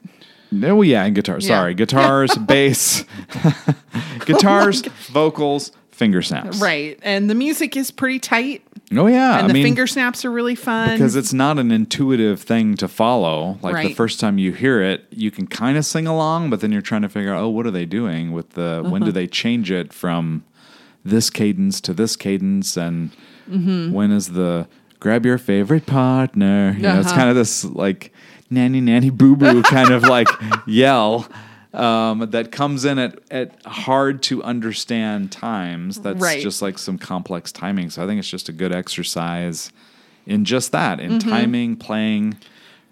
[0.51, 1.43] No, yeah, and guitars.
[1.47, 1.59] Yeah.
[1.59, 3.03] Sorry, guitars, bass,
[4.25, 4.81] guitars,
[5.11, 6.59] vocals, finger snaps.
[6.59, 6.97] Right.
[7.01, 8.63] And the music is pretty tight.
[8.95, 10.91] Oh yeah, And I the mean, finger snaps are really fun.
[10.91, 13.59] because it's not an intuitive thing to follow.
[13.61, 16.71] Like the first time you hear it, you can kind of sing along, but then
[16.71, 18.81] you're trying to figure out, oh, what are they doing with the?
[18.83, 19.05] When Uh-huh.
[19.07, 20.45] do they change it from
[21.03, 23.11] this cadence to this cadence, and
[23.51, 23.91] Mm-hmm.
[23.93, 24.67] when is the
[24.99, 26.73] grab your favorite partner?
[26.75, 27.15] You know, it's Uh-huh.
[27.17, 28.13] kind of this like
[28.49, 30.27] nanny nanny boo boo kind of like
[30.65, 31.27] yell.
[31.73, 35.99] Um, that comes in at, at hard to understand times.
[35.99, 36.41] That's Right.
[36.41, 37.91] just like some complex timing.
[37.91, 39.71] So I think it's just a good exercise
[40.25, 41.29] in just that, in Mm-hmm.
[41.29, 42.37] timing, playing,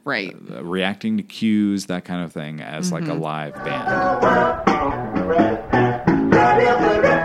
[0.04, 0.36] right.
[0.54, 3.22] uh, reacting to cues, that kind of thing, as like a Mm-hmm.
[3.22, 3.88] live band.
[6.38, 7.25] At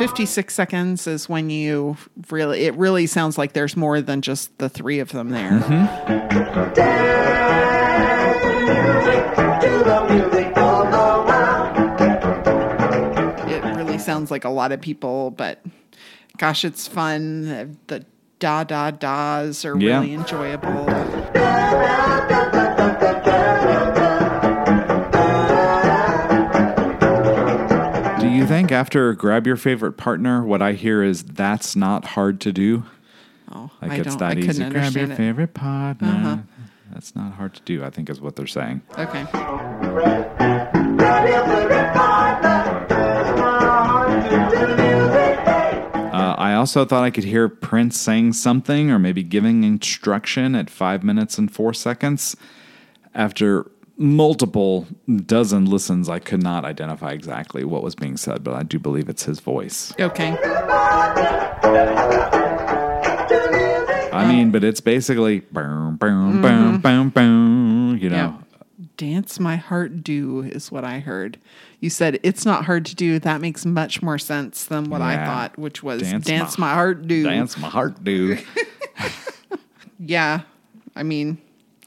[0.00, 1.94] 56 seconds is when you
[2.30, 5.50] really, it really sounds like there's more than just the three of them there.
[5.50, 7.10] Mm-hmm.
[13.52, 15.60] It really sounds like a lot of people, but
[16.38, 17.76] gosh, it's fun.
[17.88, 18.04] The
[18.38, 20.00] da da da's are Yeah.
[20.00, 20.86] really enjoyable.
[20.86, 20.92] Do
[28.40, 32.52] you think after grab your favorite partner, what I hear is that's not hard to
[32.52, 32.84] do?
[33.52, 34.46] Oh, Like I it's don't, that I easy.
[34.48, 35.16] couldn't Grab your it.
[35.16, 36.08] favorite partner.
[36.08, 36.36] Uh-huh.
[36.92, 38.82] That's not hard to do, I think is what they're saying.
[38.98, 39.26] Okay.
[46.12, 50.68] Uh, I also thought I could hear Prince saying something or maybe giving instruction at
[50.68, 52.36] five minutes and four seconds.
[53.14, 53.70] After
[54.00, 54.86] multiple
[55.26, 59.10] dozen listens, I could not identify exactly what was being said, but I do believe
[59.10, 59.92] it's his voice.
[60.00, 60.36] Okay.
[64.12, 66.76] I mean, but it's basically boom, boom, boom, mm-hmm.
[66.78, 68.16] boom, boom, you know.
[68.16, 68.38] Yeah.
[68.96, 71.38] Dance my heart do is what I heard.
[71.80, 73.18] You said it's not hard to do.
[73.18, 75.26] That makes much more sense than what I Yeah.
[75.26, 77.22] thought, which was Dance dance, my- my, heart do.
[77.22, 78.42] Dance my heart, dude.
[80.02, 80.40] Yeah.
[80.96, 81.36] I mean,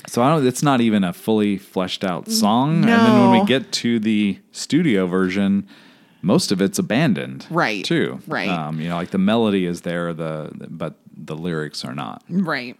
[0.07, 0.45] So I don't.
[0.45, 2.83] It's not even a fully fleshed out song.
[2.83, 5.67] And then when we get to the studio version,
[6.21, 7.45] most of it's abandoned.
[7.49, 8.19] Right, Too.
[8.27, 8.49] right.
[8.49, 12.23] Um, you know, like the melody is there, the but the lyrics are not.
[12.29, 12.77] right.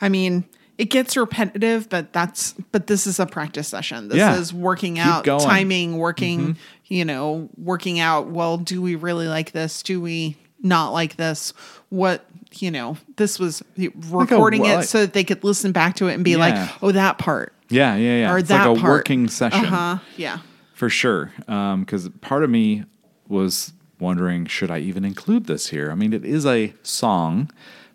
[0.00, 0.44] I mean,
[0.78, 4.08] it gets repetitive, but that's but this is a practice session.
[4.08, 4.36] This Yeah.
[4.36, 5.40] is working Keep out going.
[5.40, 5.48] Mm-hmm.
[5.50, 9.82] timing, working, you know, working out, well, do we really like this?
[9.82, 11.52] Do we not like this?
[11.90, 12.24] What,
[12.60, 13.62] you know, this was
[14.10, 16.36] recording well, it so that they could listen back to it and be Yeah.
[16.38, 18.32] like, "Oh, that part." Yeah, yeah, yeah.
[18.32, 18.90] Or it's that like a part.
[18.92, 19.98] working session Uh-huh.
[20.16, 20.38] Yeah.
[20.74, 21.32] for sure.
[21.46, 22.84] Because part of me
[23.28, 25.90] was wondering, should I even include this here?
[25.90, 27.50] I mean, it is a song.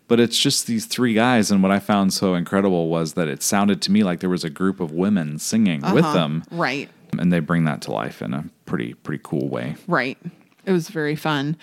[0.08, 3.42] But it's just these three guys, and what I found so incredible was that it
[3.42, 6.14] sounded to me like there was a group of women singing with Uh-huh.
[6.14, 6.44] them.
[6.50, 6.88] Right.
[7.18, 9.76] and they bring that to life in a pretty pretty cool way.
[9.86, 10.16] Right.
[10.64, 11.56] it was very fun.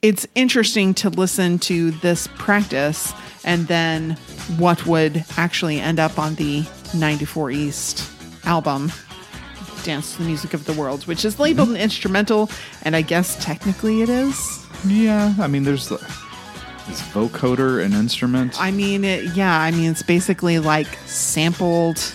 [0.00, 3.12] It's interesting to listen to this practice
[3.44, 4.12] and then
[4.56, 8.08] what would actually end up on the 94 East
[8.44, 8.92] album,
[9.82, 12.48] Dance to the Music of the World, which is labeled an instrumental,
[12.82, 14.64] and I guess technically it is.
[14.86, 18.60] Yeah, I mean, there's is vocoder an instrument?
[18.60, 22.14] I mean, it, yeah, I mean, it's basically like sampled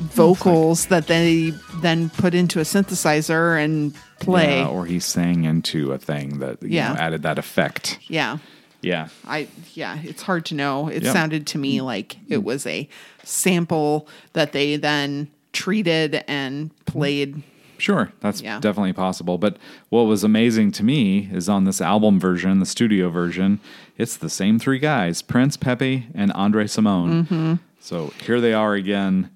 [0.00, 4.58] vocals that they then put into a synthesizer and play.
[4.60, 6.92] Yeah, or he sang into a thing that you Yeah.
[6.94, 7.98] know, added that effect.
[8.08, 8.38] yeah.
[8.82, 10.88] Yeah, I yeah, it's hard to know.
[10.88, 11.12] It Yep.
[11.12, 12.88] sounded to me like it was a
[13.24, 17.42] sample that they then treated and played.
[17.76, 18.58] Sure, that's Yeah.
[18.58, 19.36] definitely possible.
[19.36, 19.58] But
[19.90, 23.60] what was amazing to me is on this album version, the studio version,
[23.98, 27.26] it's the same three guys Prince, Pepe, and Andre Cymone.
[27.26, 27.54] Mm-hmm.
[27.80, 29.28] So here they are again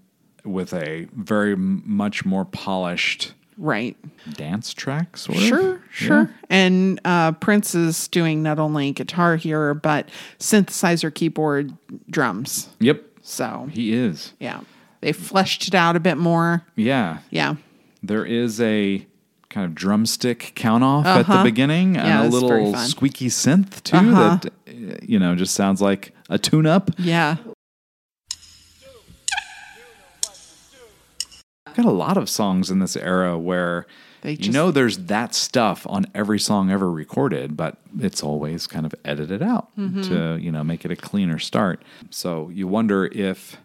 [0.44, 3.96] with a very m- much more polished Right.
[4.32, 5.44] dance track, sort of.
[5.44, 5.78] Sure, Yeah.
[5.92, 6.30] sure.
[6.50, 10.08] And uh, Prince is doing not only guitar here, but
[10.40, 11.72] synthesizer, keyboard,
[12.10, 12.68] drums.
[12.80, 14.32] Yep, So, he is.
[14.40, 14.60] yeah,
[15.00, 16.62] they fleshed it out a bit more.
[16.74, 17.18] Yeah.
[17.30, 17.54] Yeah.
[18.02, 19.06] There is a
[19.50, 21.44] kind of drumstick count off at the Uh-huh.
[21.44, 24.38] beginning Yeah, and a little squeaky synth too Uh-huh.
[24.42, 26.90] that you know just sounds like a tune up.
[26.98, 27.36] Yeah.
[31.74, 33.86] Got a lot of songs in this era where
[34.22, 38.86] They you know there's that stuff on every song ever recorded, but it's always kind
[38.86, 40.02] of edited out Mm-hmm.
[40.02, 41.82] to you know make it a cleaner start.
[42.10, 43.56] So you wonder if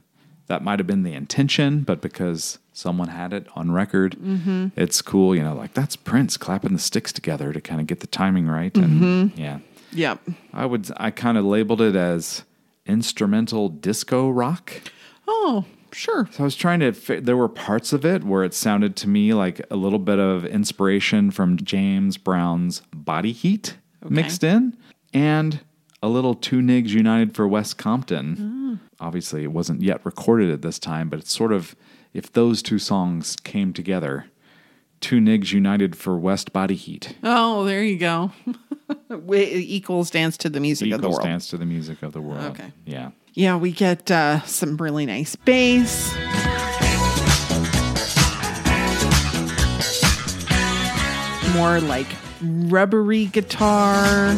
[0.48, 4.68] that might have been the intention, but because someone had it on record, Mm-hmm.
[4.76, 5.36] it's cool.
[5.36, 8.48] You know, like that's Prince clapping the sticks together to kind of get the timing
[8.48, 8.76] right.
[8.76, 9.40] And Mm-hmm.
[9.42, 9.60] yeah,
[9.94, 10.20] Yep.
[10.54, 12.44] I would I kind of labeled it as
[12.88, 14.74] instrumental disco rock.
[15.28, 16.28] Oh, sure.
[16.32, 16.92] So I was trying to.
[16.94, 20.20] fi- There were parts of it where it sounded to me like a little bit
[20.20, 23.78] of inspiration from James Brown's Body Heat
[24.08, 24.78] mixed in,
[25.14, 25.60] and
[26.02, 28.80] a little Two Nigs United for West Compton.
[28.82, 28.90] Mm.
[29.02, 31.76] Obviously, it wasn't yet recorded at this time, but it's sort of
[32.14, 34.26] if those two songs came together,
[35.02, 38.32] Two Nigs United for West Body Heat Oh, there you go.
[39.32, 41.20] Equals dance to the music of the world.
[41.22, 42.44] equals dance to the music of the world.
[42.60, 42.72] Okay.
[42.86, 43.12] Yeah.
[43.34, 46.14] Yeah, we get uh, some really nice bass.
[51.56, 52.08] More like
[52.42, 54.38] rubbery guitar.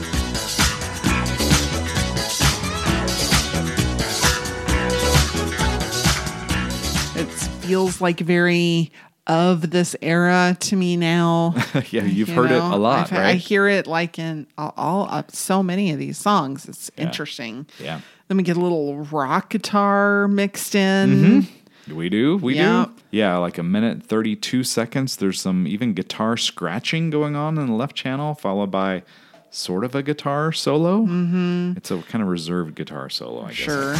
[7.13, 7.25] It
[7.65, 8.91] feels like very
[9.27, 11.53] of this era to me now.
[11.91, 12.67] yeah, you've you heard know?
[12.67, 15.99] it a lot, I've- I hear it like in all, all uh, so many of
[15.99, 16.67] these songs.
[16.67, 17.67] It's interesting.
[17.79, 18.01] Yeah.
[18.31, 21.45] Then we get a little rock guitar mixed in.
[21.93, 22.37] We do.
[22.37, 22.85] We Yeah.
[22.85, 22.91] do.
[23.11, 25.17] Yeah, like a minute 32 seconds.
[25.17, 29.03] There's some even guitar scratching going on in the left channel, followed by
[29.49, 31.01] sort of a guitar solo.
[31.01, 31.73] Mm-hmm.
[31.75, 33.95] It's a kind of reserved guitar solo, I guess Sure.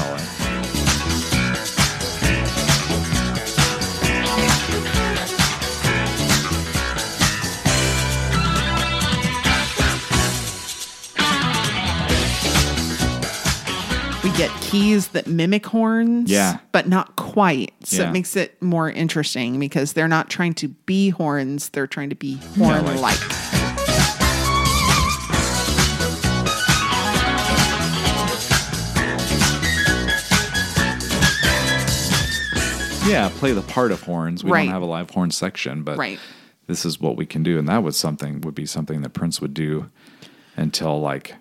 [14.38, 16.58] Get keys that mimic horns, Yeah.
[16.72, 17.74] but not quite.
[17.84, 18.10] So Yeah.
[18.10, 22.16] it makes it more interesting because they're not trying to be horns; they're trying to
[22.16, 23.00] be horn-like.
[23.00, 24.32] like-
[33.08, 34.44] Yeah, play the part of horns.
[34.44, 34.64] We Right.
[34.66, 36.20] don't have a live horn section, but Right.
[36.68, 37.58] this is what we can do.
[37.58, 39.90] And that was something would be something that Prince would do
[40.56, 41.34] until like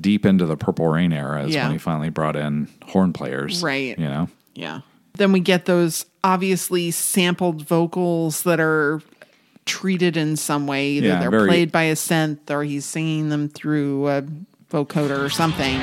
[0.00, 1.64] deep into the Purple Rain era is Yeah.
[1.64, 3.62] when he finally brought in horn players.
[3.62, 3.98] Right.
[3.98, 4.28] You know?
[4.54, 4.80] Yeah.
[5.16, 9.00] Then we get those obviously sampled vocals that are
[9.66, 10.88] treated in some way.
[10.92, 14.24] Either Yeah, they're very- played by a synth or he's singing them through a
[14.70, 15.80] vocoder or something.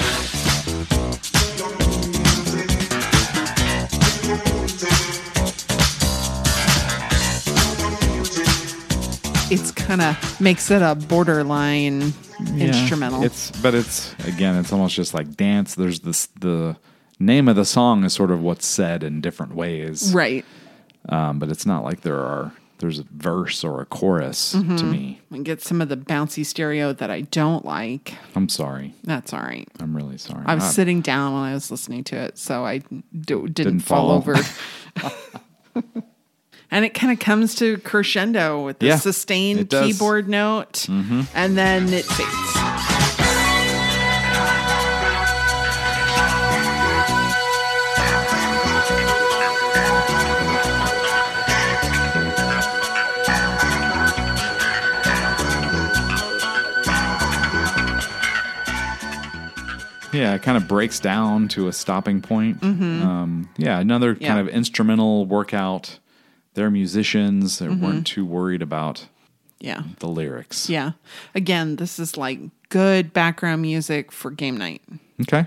[9.51, 12.13] It's kind of makes it a borderline
[12.55, 12.67] Yeah.
[12.67, 13.23] instrumental.
[13.23, 15.75] It's but it's again, it's almost just like dance.
[15.75, 16.77] There's this the
[17.19, 20.13] name of the song is sort of what's said in different ways.
[20.13, 20.45] right.
[21.09, 25.19] Um, but it's not like there are there's a verse or a chorus to me.
[25.29, 28.15] We get some of the bouncy stereo that I don't like.
[28.35, 28.95] I'm sorry.
[29.03, 29.67] That's all right.
[29.79, 30.43] I'm really sorry.
[30.47, 33.53] I was Ah, sitting down when I was listening to it, so I d- didn't,
[33.53, 34.33] Didn't fall fall.
[34.33, 34.35] over.
[36.71, 41.21] and it kind of comes to crescendo with the yeah, sustained keyboard note, mm-hmm.
[41.35, 42.51] and then it fades.
[60.13, 62.59] Yeah, it kind of breaks down to a stopping point.
[62.59, 63.01] Mm-hmm.
[63.01, 64.27] Um, yeah, another yeah.
[64.27, 65.99] kind of instrumental workout
[66.53, 67.59] they're musicians.
[67.59, 67.83] They Mm-hmm.
[67.83, 69.07] weren't too worried about
[69.59, 69.83] Yeah.
[69.99, 70.69] the lyrics.
[70.69, 70.91] Yeah.
[71.35, 72.39] Again, this is like
[72.69, 74.81] good background music for game night.
[75.21, 75.45] Okay.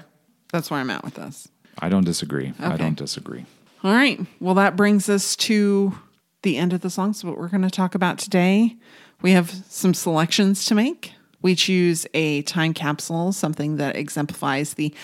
[0.52, 1.48] That's where I'm at with this.
[1.78, 2.52] I don't disagree.
[2.60, 3.44] I don't disagree.
[3.82, 4.20] All right.
[4.40, 5.98] Well, that brings us to
[6.42, 7.24] the end of the songs.
[7.24, 8.76] What we're going to talk about today.
[9.20, 11.12] We have some selections to make.
[11.42, 14.94] We choose a time capsule, something that exemplifies the,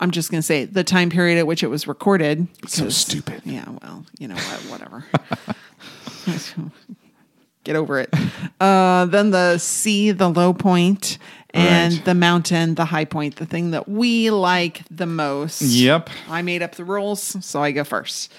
[0.00, 2.46] I'm just going to say, the time period at which it was recorded.
[2.66, 3.42] So stupid.
[3.44, 4.60] Yeah, well, you know what?
[4.70, 5.04] Whatever.
[7.64, 8.14] Get over it.
[8.60, 11.18] Uh, then the sea, the low point,
[11.50, 12.04] and Right.
[12.04, 15.62] the mountain, the high point, the thing that we like the most.
[15.62, 16.10] Yep.
[16.28, 18.32] I made up the rules, so I go first.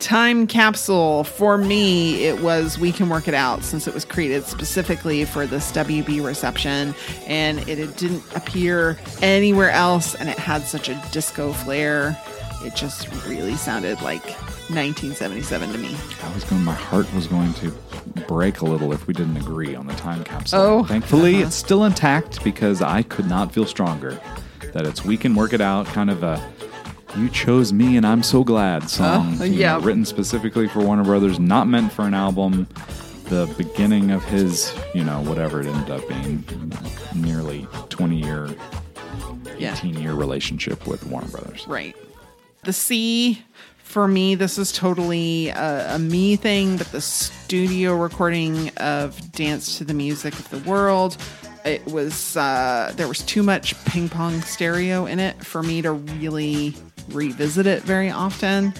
[0.00, 4.44] Time capsule for me, it was We Can Work It Out since it was created
[4.46, 6.94] specifically for this WB reception
[7.26, 12.18] and it, it didn't appear anywhere else and it had such a disco flair.
[12.62, 14.24] It just really sounded like
[14.70, 15.94] 1977 to me.
[16.24, 16.64] I was going.
[16.64, 17.70] My heart was going to
[18.26, 20.60] break a little if we didn't agree on the time capsule.
[20.60, 20.84] Oh.
[20.84, 21.46] thankfully Uh-huh.
[21.46, 24.18] it's still intact because I could not feel stronger
[24.72, 25.86] that it's we can work it out.
[25.86, 26.36] Kind of a
[27.16, 29.40] you chose me and I'm so glad song.
[29.40, 32.66] Uh, you know, written specifically for Warner Brothers, not meant for an album.
[33.24, 36.44] The beginning of his, you know, whatever it ended up being,
[37.14, 38.48] nearly 20 year,
[39.58, 39.72] Yeah.
[39.74, 41.66] 18 year relationship with Warner Brothers.
[41.68, 41.94] Right.
[42.64, 43.42] The C
[43.78, 49.78] for me, this is totally a, a me thing, but the studio recording of Dance
[49.78, 51.16] to the Music of the World,
[51.64, 55.92] it was, uh, there was too much ping pong stereo in it for me to
[55.92, 56.74] really
[57.12, 58.72] revisit it very often.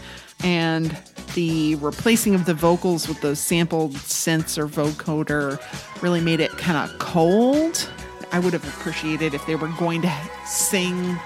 [0.43, 0.97] And
[1.35, 5.61] the replacing of the vocals with those sampled synths or vocoder
[6.03, 7.89] really made it kind of cold.
[8.33, 10.13] I would have appreciated if they were going to
[10.47, 11.19] sing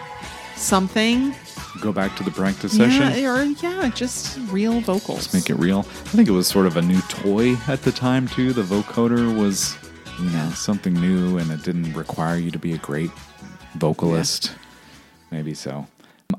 [0.56, 1.34] something
[1.80, 3.20] Go back to the practice session.
[3.20, 5.34] yeah, or yeah, just real vocals.
[5.34, 5.80] make it real.
[5.80, 8.52] I think it was sort of a new toy at the time too.
[8.52, 9.76] The vocoder was,
[10.20, 13.10] you know, something new, and it didn't require you to be a great
[13.76, 14.54] vocalist.
[15.32, 15.86] Maybe so.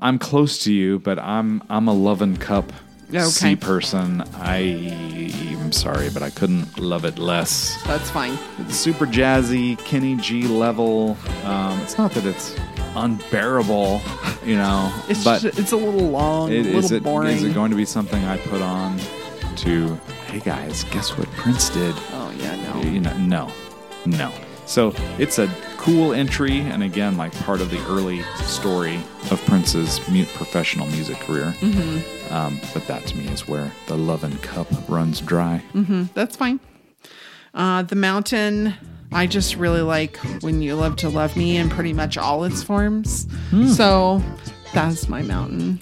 [0.02, 2.72] I'm close to you, but I'm I'm a Lovin' Cup
[3.10, 3.20] Okay.
[3.24, 4.22] C person.
[4.36, 7.82] I am sorry, but I couldn't love it less.
[7.86, 8.38] That's fine.
[8.60, 11.16] It's super jazzy, Kenny G level.
[11.46, 12.56] Um, it's not that it's
[12.96, 14.02] unbearable,
[14.44, 17.38] you know, It's but ju- it's a little long, it, a little is it boring.
[17.38, 19.00] is it going to be something I put on
[19.58, 19.96] to?
[20.28, 21.94] Hey guys, guess what Prince did?
[22.14, 22.82] oh yeah, no.
[22.90, 23.52] You know, no,
[24.06, 24.32] no.
[24.66, 25.48] So it's a
[25.86, 28.96] cool entry, and again, like part of the early story
[29.30, 31.54] of Prince's mu- professional music career.
[31.60, 32.34] Mm-hmm.
[32.34, 35.62] Um, but that to me is where the Lovin' Cup runs dry.
[36.16, 36.60] That's fine.
[37.54, 38.74] Uh, the mountain.
[39.12, 42.64] I just really like when you love to love me in pretty much all its
[42.64, 43.28] forms.
[43.52, 43.68] Hmm.
[43.68, 44.24] So
[44.74, 45.80] that's my mountain.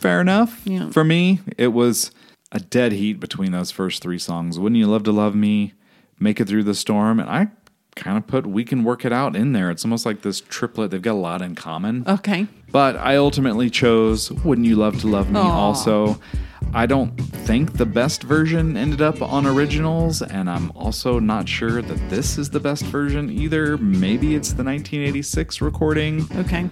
[0.00, 0.60] Fair enough.
[0.66, 0.90] Yeah.
[0.90, 2.10] For me, it was
[2.52, 4.58] a dead heat between those first three songs.
[4.58, 5.72] Wouldn't you love to love me?
[6.20, 7.48] Make it through the storm, and I
[7.96, 9.70] kind of put "We Can Work It Out" in there.
[9.70, 10.90] It's almost like this triplet.
[10.90, 12.04] They've got a lot in common.
[12.06, 12.46] Okay.
[12.70, 15.50] But I ultimately chose "Wouldn't You Love to Love Me." Aw.
[15.50, 16.20] Also,
[16.74, 21.80] I don't think the best version ended up on originals, and I'm also not sure
[21.82, 23.78] that this is the best version either.
[23.78, 26.26] Maybe it's the 1986 recording.
[26.36, 26.68] Okay.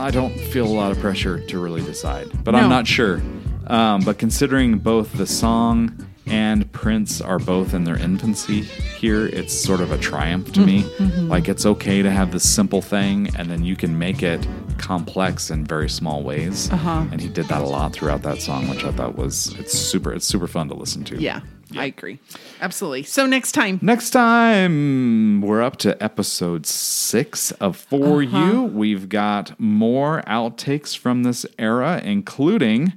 [0.00, 2.58] I don't feel a lot of pressure to really decide, but No.
[2.58, 3.20] I'm not sure.
[3.66, 9.52] Um, but considering both the song and Prince are both in their infancy here, it's
[9.52, 10.82] sort of a triumph to me.
[10.82, 11.28] Mm-hmm, mm-hmm.
[11.28, 14.46] Like it's okay to have this simple thing, and then you can make it
[14.78, 16.70] complex in very small ways.
[16.70, 17.06] Uh-huh.
[17.10, 20.12] And he did that a lot throughout that song, which I thought was it's super
[20.12, 21.20] it's super fun to listen to.
[21.20, 21.40] Yeah,
[21.76, 22.18] I agree.
[22.60, 23.02] Absolutely.
[23.02, 23.78] So next time.
[23.82, 28.38] Next time, we're up to episode six of For uh-huh.
[28.38, 28.62] You.
[28.62, 32.94] We've got more outtakes from this era, including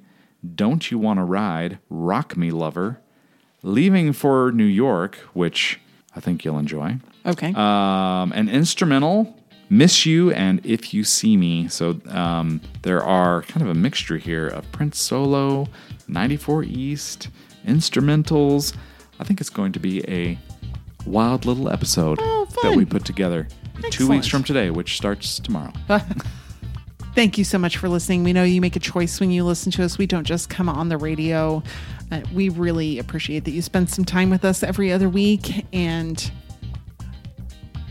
[0.55, 3.01] Don't You Want to Ride, Rock Me Lover,
[3.63, 5.79] Leaving for New York, which
[6.15, 7.53] I think you'll enjoy, Okay.
[7.53, 9.37] um, an instrumental,
[9.69, 11.67] Miss You, and If You See Me.
[11.67, 15.67] So um, there are kind of a mixture here of Prince solo,
[16.07, 17.29] 94 East,
[17.67, 18.75] instrumentals.
[19.19, 20.37] I think it's going to be a
[21.05, 23.47] wild little episode Oh, that we put together
[23.91, 25.71] two weeks from today, which starts tomorrow.
[27.13, 28.23] Thank you so much for listening.
[28.23, 29.97] We know you make a choice when you listen to us.
[29.97, 31.61] We don't just come on the radio.
[32.09, 35.65] Uh, we really appreciate that you spend some time with us every other week.
[35.73, 36.31] And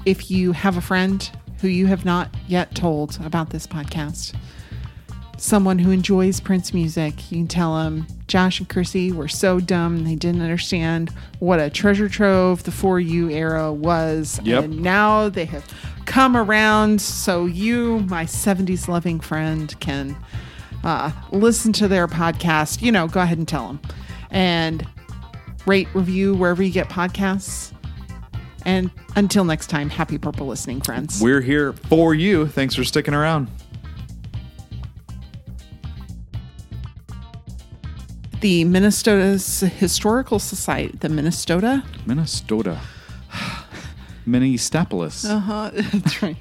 [0.07, 4.35] if you have a friend who you have not yet told about this podcast,
[5.37, 10.05] someone who enjoys Prince music, you can tell them Josh and Chrissy were so dumb
[10.05, 14.41] they didn't understand what a treasure trove the For You era was.
[14.45, 14.65] Yep.
[14.65, 15.67] And now they have
[16.07, 20.17] come around so you, my 70s loving friend, can
[20.85, 23.81] uh, listen to their podcast, you know, go ahead and tell them.
[24.31, 24.87] And
[25.67, 27.73] rate, review wherever you get podcasts.
[28.65, 31.21] And until next time, happy purple listening, friends.
[31.23, 32.47] We're here for you.
[32.47, 33.51] Thanks for sticking around.
[38.41, 39.39] the Minnesota
[39.69, 41.85] Historical Society, the Minnesota.
[42.07, 42.81] Minnesota.
[44.27, 45.25] Minneapolis.
[45.25, 45.71] Uh huh.
[45.75, 46.37] That's right.